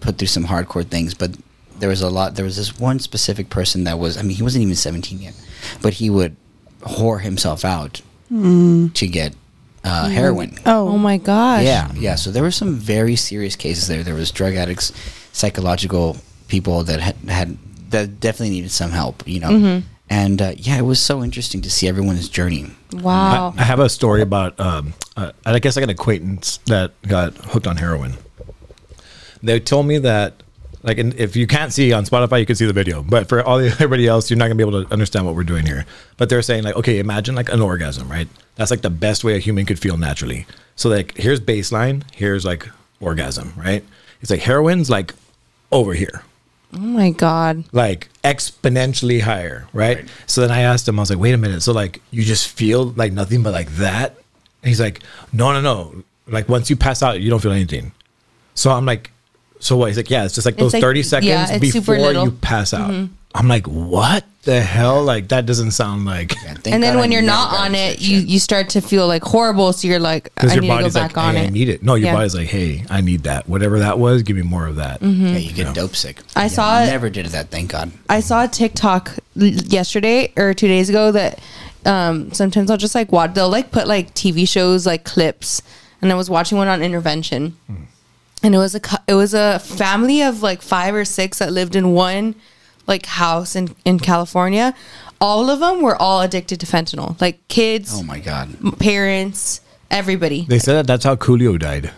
[0.00, 1.36] put through some hardcore things, but
[1.80, 2.36] there was a lot.
[2.36, 5.34] There was this one specific person that was, I mean, he wasn't even 17 yet,
[5.82, 6.36] but he would
[6.82, 8.00] whore himself out
[8.94, 9.34] to get
[9.82, 10.56] uh, heroin.
[10.66, 11.64] Oh my gosh.
[11.64, 12.14] Yeah, yeah.
[12.14, 14.02] So there were some very serious cases there.
[14.04, 14.92] There was drug addicts,
[15.32, 16.16] psychological
[16.48, 17.58] people that had, had
[17.90, 19.26] that definitely needed some help.
[19.26, 19.86] You know, Mm-hmm.
[20.10, 22.66] and uh, yeah, it was so interesting to see everyone's journey.
[22.92, 23.54] Wow.
[23.56, 24.58] I, I have a story about.
[24.58, 28.14] Um, uh, I guess I got an acquaintance that got hooked on heroin.
[29.42, 30.42] They told me that,
[30.82, 33.02] like, and if you can't see on Spotify, you can see the video.
[33.02, 35.44] But for all the, everybody else, you're not gonna be able to understand what we're
[35.44, 35.86] doing here.
[36.16, 38.28] But they're saying like, okay, imagine like an orgasm, right?
[38.56, 40.46] That's like the best way a human could feel naturally.
[40.76, 42.68] So like, here's baseline, here's like
[43.00, 43.84] orgasm, right?
[44.20, 45.14] It's like heroin's like
[45.70, 46.22] over here
[46.74, 47.64] oh my god.
[47.72, 50.06] like exponentially higher, right?
[50.26, 51.62] So then I asked him, I was like, wait a minute.
[51.62, 54.10] So like you just feel like nothing but like that?
[54.62, 55.02] And he's like,
[55.32, 56.02] no, no, no.
[56.26, 57.92] Like once you pass out, you don't feel anything.
[58.54, 59.10] So I'm like,
[59.60, 59.86] So what?
[59.88, 62.74] He's like, yeah, it's just like It's those like- 30 seconds yeah, before you pass
[62.74, 62.90] out.
[62.90, 63.14] Mm-hmm.
[63.38, 65.04] I'm like, what the hell?
[65.04, 68.00] Like that doesn't sound like Yeah, and then God I when you're not on it,
[68.00, 69.72] you you start to feel like horrible.
[69.72, 71.46] So you're like, I because your need to go body's back like, on hey, it.
[71.46, 71.82] I need it.
[71.82, 72.14] No, your Yeah.
[72.14, 73.48] body's like, hey, I need that.
[73.48, 75.00] Whatever that was, give me more of that.
[75.00, 75.26] Mm-hmm.
[75.26, 76.18] yeah, you get dope sick.
[76.34, 77.50] I Yeah, saw it- Never did that.
[77.50, 77.92] Thank God.
[78.08, 81.40] I saw a TikTok yesterday or two days ago that
[81.86, 83.34] um, sometimes I'll just like watch.
[83.34, 85.62] They'll like put like TV shows like clips,
[86.02, 87.56] and I was watching one on intervention,
[88.42, 91.76] and it was a it was a family of like five or six that lived
[91.76, 92.34] in one
[92.88, 94.74] like house in in California.
[95.20, 98.48] All of them were all addicted to fentanyl, like kids, Oh my God.
[98.78, 99.60] parents,
[99.90, 100.46] everybody.
[100.48, 101.90] They said that that's how Coolio died.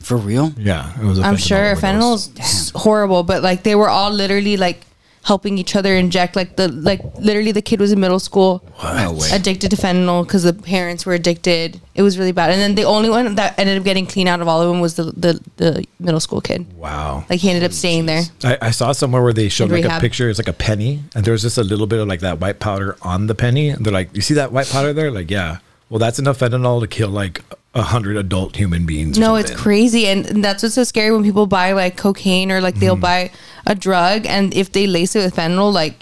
[0.00, 0.52] For real?
[0.58, 1.18] Yeah, it was.
[1.18, 2.28] A I'm sure overdose.
[2.28, 4.80] fentanyl's horrible, but like they were all literally like
[5.26, 6.36] helping each other inject.
[6.36, 9.28] Like the like literally the kid was in middle school, No way.
[9.32, 11.80] addicted to fentanyl because the parents were addicted.
[11.94, 12.50] It was really bad.
[12.50, 14.80] And then the only one that ended up getting clean out of all of them
[14.80, 16.64] was the the, the middle school kid.
[16.76, 17.24] Wow.
[17.28, 18.22] Like he ended up staying there.
[18.44, 20.30] I, I saw somewhere where they showed In like a picture.
[20.30, 22.96] It's like a penny, and there's just a little bit of like that white powder
[23.02, 23.70] on the penny.
[23.70, 25.58] And they're like, "You see that white powder there?" Like, yeah.
[25.90, 27.42] Well, that's enough fentanyl to kill like
[27.76, 29.18] a hundred adult human beings.
[29.18, 29.62] or No, it's something.
[29.62, 32.80] crazy, and and that's what's so scary when people buy like cocaine or like Mm-hmm.
[32.80, 33.30] they'll buy
[33.66, 35.94] a drug, and if they lace it with fentanyl, like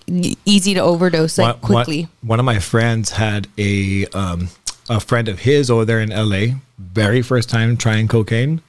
[0.45, 2.09] easy to overdose like One- one- quickly.
[2.23, 4.49] One, of my friends had a um,
[4.89, 6.55] a friend of his over there in L.A.
[6.79, 8.61] Very first time trying cocaine,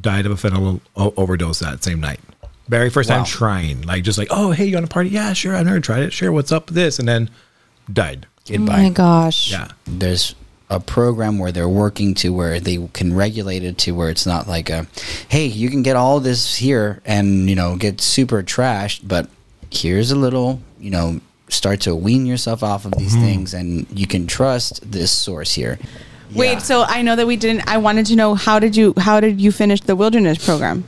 [0.00, 2.20] died of a fentanyl o- overdose that same night.
[2.68, 5.10] Very first time trying, like just like, oh hey, you want a party?
[5.10, 5.54] Yeah, sure.
[5.56, 6.12] I've never tried it.
[6.12, 6.98] Sure, what's up with this?
[6.98, 7.30] And then
[7.92, 8.26] died.
[8.50, 8.82] Oh Goodbye.
[8.84, 9.50] my gosh!
[9.52, 9.68] Yeah.
[9.86, 10.34] there's
[10.70, 14.46] a program where they're working to where they can regulate it to where it's not
[14.46, 14.86] like a
[15.28, 19.28] hey you can get all this here and you know get super trashed but
[19.70, 23.24] here's a little you know start to wean yourself off of these mm-hmm.
[23.24, 25.78] things and you can trust this source here
[26.34, 26.58] Wait, Yeah.
[26.58, 27.66] so I know that we didn't.
[27.66, 30.84] I wanted to know how did you how did you finish the wilderness program?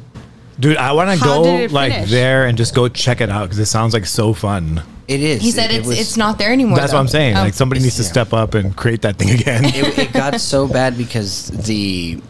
[0.60, 2.10] Dude, I want to How go it like finish?
[2.10, 4.82] there and just go check it out because it sounds like so fun.
[5.08, 6.76] it is He said It- it it's was- it's not there anymore.
[6.78, 7.00] That's what though.
[7.02, 7.36] I'm saying.
[7.36, 7.40] Oh.
[7.42, 8.08] Like somebody needs to Yeah.
[8.10, 9.64] step up and create that thing again.
[9.64, 12.20] it, it got so bad because the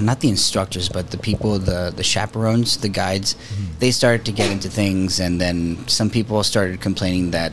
[0.00, 3.64] not the instructors but the people the the chaperones the guides mm-hmm.
[3.78, 7.50] they started to get into things and then some people started complaining that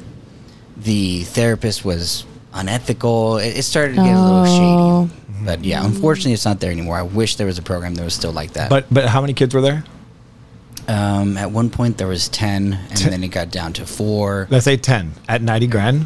[0.76, 2.26] the therapist was
[2.58, 5.08] unethical it, it started to get a little Oh.
[5.08, 8.04] shady but yeah unfortunately it's not there anymore i wish there was a program that
[8.04, 9.84] was still like that but but how many kids were there?
[10.88, 14.48] um, at one point there was 10 and Ten- then it got down to four
[14.50, 16.06] Let's say ten at ninety grand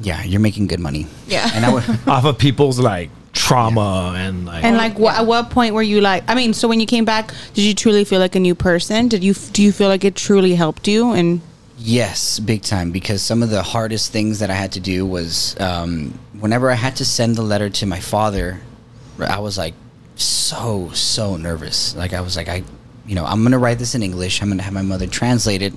[0.00, 1.50] yeah you're making good money Yeah.
[1.54, 4.64] and i would off of people's like trauma and like.
[4.64, 6.24] And like, what, at what point were you like?
[6.28, 9.06] I mean, so when you came back, did you truly feel like a new person?
[9.08, 11.12] Did you do you feel like it truly helped you?
[11.12, 11.40] And
[11.82, 12.90] Yes, big time.
[12.90, 16.74] Because some of the hardest things that I had to do was um, whenever I
[16.74, 18.60] had to send the letter to my father,
[19.18, 19.74] I was like
[20.14, 21.96] so so nervous.
[21.96, 22.64] Like I was like I,
[23.06, 24.42] you know, I'm gonna write this in English.
[24.42, 25.72] I'm gonna have my mother translate it,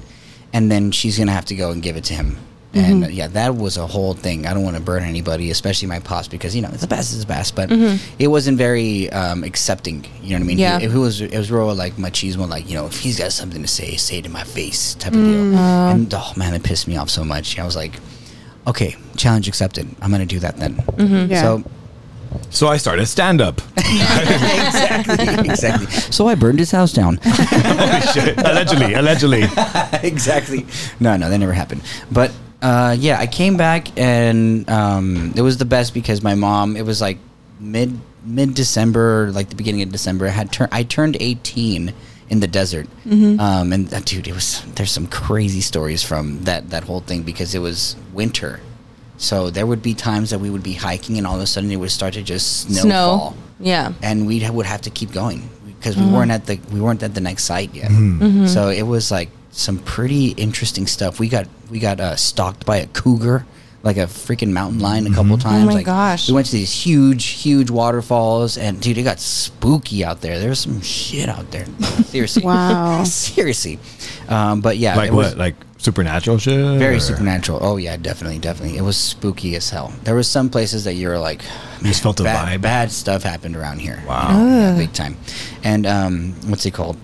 [0.52, 2.38] and then she's gonna have to go and give it to him.
[2.76, 4.48] And uh, yeah, that was a whole thing.
[4.48, 7.14] I don't want to burn anybody, especially my pops, because you know it's the best
[7.14, 7.56] is the best.
[7.56, 7.72] But
[8.20, 10.06] it wasn't very um, accepting.
[10.22, 10.58] You know what I mean?
[10.58, 10.80] Yeah.
[10.80, 13.62] It, it was it was real like machismo, like you know if he's got something
[13.62, 15.56] to say, say it in my face type of deal.
[15.56, 17.60] And oh man, it pissed me off so much.
[17.60, 18.00] I was like,
[18.66, 19.88] okay, challenge accepted.
[20.02, 20.84] I'm gonna do that then.
[21.30, 21.42] Yeah.
[21.42, 21.64] So
[22.50, 23.62] so I started stand up.
[23.78, 25.88] exactly, exactly.
[25.88, 27.20] So I burned his house down.
[28.38, 29.44] allegedly, allegedly.
[30.04, 30.66] exactly.
[31.00, 31.82] No, no, that never happened.
[32.12, 32.32] But
[32.64, 36.76] uh, yeah, I came back and um, it was the best because my mom.
[36.78, 37.18] It was like
[37.60, 40.26] mid mid December, like the beginning of December.
[40.28, 41.94] I had tur- I turned eighteen
[42.30, 46.70] in the desert, um, and uh, dude, it was there's some crazy stories from that
[46.72, 48.60] that whole thing because it was winter.
[49.18, 51.70] So there would be times that we would be hiking, and all of a sudden
[51.72, 52.82] it would start to just Snow.
[52.82, 53.94] snowfall Yeah.
[54.02, 55.48] and we would have to keep going
[55.80, 57.92] because we weren't at the we weren't at the next site yet.
[57.92, 58.48] Mm-hmm.
[58.48, 61.20] So it was like some pretty interesting stuff.
[61.20, 63.46] We got we got uh, stalked by a cougar,
[63.84, 65.64] like a freaking mountain lion, a couple times.
[65.64, 66.28] Oh my like, gosh.
[66.28, 70.40] We went to these huge, huge waterfalls, and dude, it got spooky out there.
[70.40, 71.66] There was some shit out there.
[72.06, 73.04] Seriously, Wow.
[73.06, 73.80] seriously.
[74.28, 75.38] Um, but yeah, Like it was what?
[75.38, 76.80] Like supernatural shit?
[76.80, 77.60] very or- supernatural.
[77.62, 78.78] Oh yeah, definitely, definitely.
[78.78, 79.94] It was spooky as hell.
[80.04, 81.44] There was some places that you were like,
[81.82, 82.62] You just felt the bad, vibe.
[82.62, 84.02] Bad stuff happened around here.
[84.08, 84.30] Wow.
[84.32, 85.18] Yeah, big time.
[85.64, 86.98] And um, what's it called?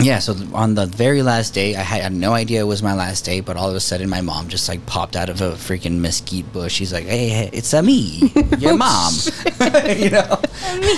[0.00, 2.94] Yeah, so on the very last day, I had, had no idea it was my
[2.94, 5.52] last day, but all of a sudden, my mom just like popped out of a
[5.52, 6.72] freaking mesquite bush.
[6.72, 9.14] She's like, "Hey, hey it's a me, your mom."
[9.96, 10.40] you know,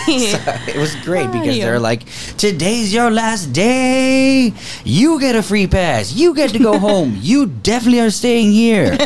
[0.07, 2.05] So it was great because they're like,
[2.37, 4.53] "Today's your last day.
[4.85, 6.15] You get a free pass.
[6.15, 7.19] You get to go home.
[7.21, 8.97] You definitely are staying here."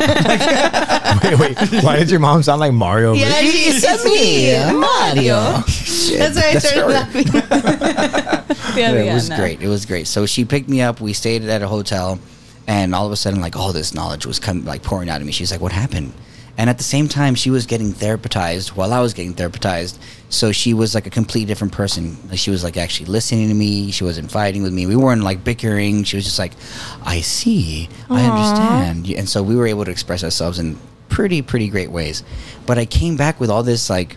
[1.25, 1.83] wait, wait.
[1.83, 3.13] Why did your mom sound like Mario?
[3.13, 5.63] Yeah, It's a me, Mario.
[5.67, 6.19] shit.
[6.19, 8.37] That's why I started laughing.
[8.77, 9.37] Yeah, it was no.
[9.37, 9.63] great.
[9.63, 10.07] It was great.
[10.07, 11.01] So she picked me up.
[11.01, 12.19] We stayed at a hotel,
[12.67, 15.27] and all of a sudden, like all this knowledge was coming, like pouring out of
[15.27, 15.33] me.
[15.33, 16.13] She's like, "What happened?"
[16.59, 19.99] And at the same time, she was getting therapized while I was getting therapized.
[20.29, 22.17] So she was like a completely different person.
[22.29, 23.91] Like she was like actually listening to me.
[23.93, 24.87] She wasn't fighting with me.
[24.87, 26.05] We weren't like bickering.
[26.05, 26.53] She was just like,
[27.03, 27.89] "I see.
[28.09, 30.77] I understand." And so we were able to express ourselves in
[31.09, 32.23] pretty pretty great ways.
[32.67, 34.17] But I came back with all this like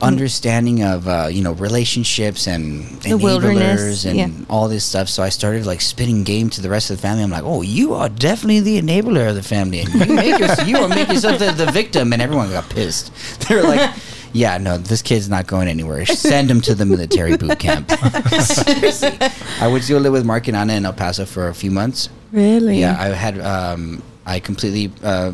[0.00, 4.28] understanding of uh, you know relationships and The enablers and yeah.
[4.48, 5.08] all this stuff.
[5.08, 7.22] So I started like spitting game to the rest of the family.
[7.22, 10.48] I'm like, oh, you are definitely the enabler of the family, and you make your,
[10.64, 12.12] you are make yourself the, the victim.
[12.12, 13.12] And everyone got pissed.
[13.48, 13.90] They're like.
[14.34, 16.04] Yeah, no, this kid's not going anywhere.
[16.04, 17.90] Send him to the military boot camp.
[18.40, 19.16] Seriously.
[19.58, 22.10] I would still live with Mark and Anna in El Paso for a few months.
[22.30, 22.78] Really?
[22.78, 25.32] Yeah, I had um, I completely uh,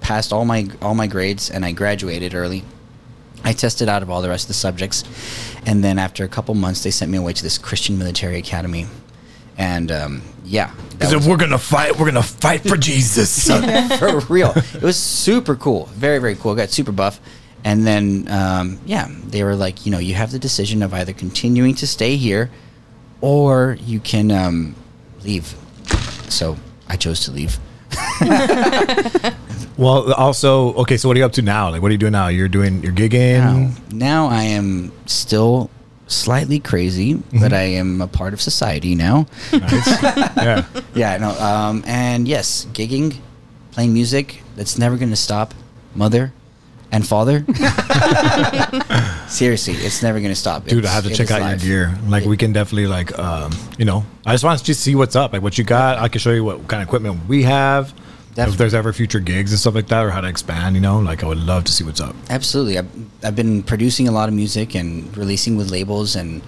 [0.00, 2.64] passed all my all my grades and I graduated early.
[3.44, 5.04] I tested out of all the rest of the subjects,
[5.66, 8.86] and then after a couple months, they sent me away to this Christian military academy,
[9.58, 13.46] and um, yeah, Because if we're gonna fight, we're gonna fight for Jesus.
[13.98, 14.52] for real.
[14.56, 16.54] It was super cool, very very cool.
[16.54, 17.20] Got super buff,
[17.64, 21.12] and then um, yeah, they were like, you know, you have the decision of either
[21.12, 22.50] continuing to stay here,
[23.20, 24.74] or you can um,
[25.24, 25.54] leave.
[26.28, 26.56] So
[26.88, 27.58] I chose to leave.
[29.76, 30.96] well, also, okay.
[30.96, 31.70] So what are you up to now?
[31.70, 32.28] Like, what are you doing now?
[32.28, 33.38] You're doing, you're gigging.
[33.38, 35.70] Now, now I am still
[36.06, 39.26] slightly crazy, but I am a part of society now.
[39.52, 40.02] Nice.
[40.02, 40.64] yeah.
[40.94, 43.16] Yeah, no, um, and yes, gigging,
[43.72, 44.42] playing music.
[44.56, 45.54] That's never going to stop.
[45.94, 46.32] Mother
[46.90, 47.44] and father.
[49.32, 50.66] Seriously, it's never going to stop.
[50.66, 51.64] Dude, I have to check out live.
[51.64, 51.98] your gear.
[52.06, 55.16] Like, we can definitely like, um, you know, I just want to just see what's
[55.16, 55.32] up.
[55.32, 55.98] Like, what you got.
[55.98, 57.94] I can show you what kind of equipment we have.
[58.36, 61.00] If there's ever future gigs and stuff like that, or how to expand, you know,
[61.00, 62.16] like I would love to see what's up.
[62.30, 62.78] Absolutely.
[62.78, 62.90] I've,
[63.22, 66.40] I've been producing a lot of music and releasing with labels, and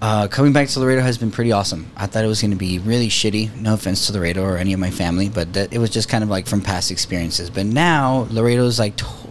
[0.00, 1.90] uh, coming back to Laredo has been pretty awesome.
[1.96, 3.54] I thought it was going to be really shitty.
[3.60, 6.24] No offense to Laredo or any of my family, but that, it was just kind
[6.24, 7.50] of like from past experiences.
[7.50, 9.29] But now Laredo's like totally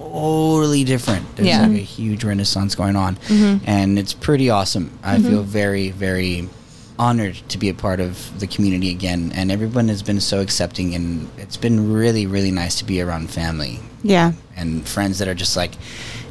[0.84, 1.36] different.
[1.36, 1.62] There's Yeah.
[1.62, 3.64] like a huge renaissance going on, mm-hmm.
[3.66, 4.92] and it's pretty awesome.
[5.04, 5.30] I mm-hmm.
[5.30, 6.50] feel very, very
[6.98, 10.94] honored to be a part of the community again, and everyone has been so accepting,
[10.94, 14.34] and it's been really, really nice to be around family Yeah.
[14.56, 15.72] and friends that are just like,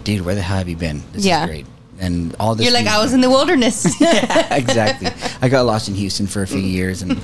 [0.05, 1.03] dude, where the hell have you been?
[1.12, 1.45] This Yeah.
[1.45, 1.66] is great.
[2.01, 2.64] And all this.
[2.64, 4.01] You're like, I was in the wilderness.
[4.01, 5.11] yeah, exactly.
[5.43, 6.70] I got lost in Houston for a few mm.
[6.70, 7.20] years, and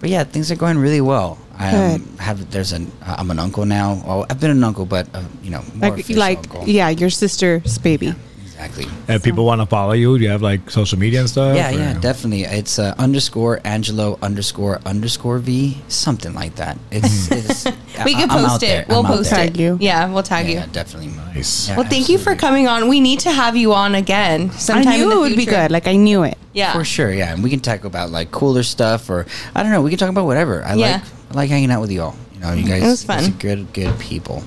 [0.00, 1.38] but yeah, things are going really well.
[1.58, 2.20] I um, Good.
[2.20, 4.02] have there's an I'm an uncle now.
[4.06, 6.68] Oh, I've been an uncle, but uh, you know, more Like, like, uncle.
[6.68, 8.14] yeah, your sister's baby.
[8.44, 8.84] exactly.
[9.08, 11.56] And if people want to follow you, do you have like social media and stuff?
[11.56, 12.44] Yeah, or- yeah, definitely.
[12.44, 16.76] It's uh, underscore Angelo underscore underscore V, something like that.
[16.90, 17.64] It's, it's
[18.04, 18.82] we I- can I'm out post there.
[18.82, 18.88] it.
[18.88, 19.44] We'll I'm out post there.
[19.44, 19.46] it.
[19.48, 19.78] Tag you.
[19.80, 20.72] Yeah, we'll tag Yeah, you.
[20.72, 21.08] definitely.
[21.34, 21.68] Nice.
[21.68, 22.88] Yeah, Well, thank you for coming on.
[22.88, 25.44] We need to have you on again sometime I in knew the it would be
[25.46, 25.70] good.
[25.70, 26.36] Like, I knew it.
[26.52, 26.72] Yeah.
[26.72, 29.82] For sure, yeah, and we can talk about like cooler stuff, or I don't know,
[29.82, 30.64] we can talk about whatever.
[30.64, 30.92] I Yeah.
[30.92, 32.16] like I like hanging out with you all.
[32.34, 33.30] You know, you guys, it was fun.
[33.38, 34.40] good, good people.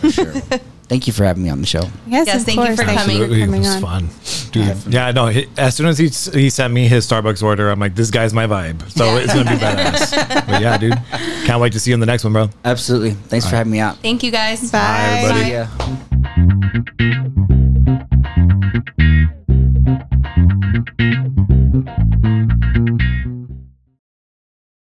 [0.00, 0.32] For sure.
[0.88, 1.82] Thank you for having me on the show.
[2.06, 2.70] Yes, yes thank course.
[2.70, 3.40] you for Absolutely.
[3.40, 3.64] coming.
[3.64, 4.08] It was fun,
[4.52, 4.76] dude.
[4.86, 5.26] Yeah, no.
[5.26, 6.06] He, as soon as he
[6.38, 8.88] he sent me his Starbucks order, I'm like, this guy's my vibe.
[8.92, 9.18] So yeah.
[9.18, 10.46] it's gonna be badass.
[10.46, 10.94] but yeah, dude,
[11.44, 12.50] can't wait to see you in the next one, bro.
[12.64, 13.10] Absolutely.
[13.14, 13.58] Thanks all for right.
[13.58, 13.96] having me out.
[13.96, 14.70] Thank you, guys.
[14.70, 15.42] Bye, Bye everybody.
[15.42, 15.66] Bye.
[23.02, 23.12] Yeah.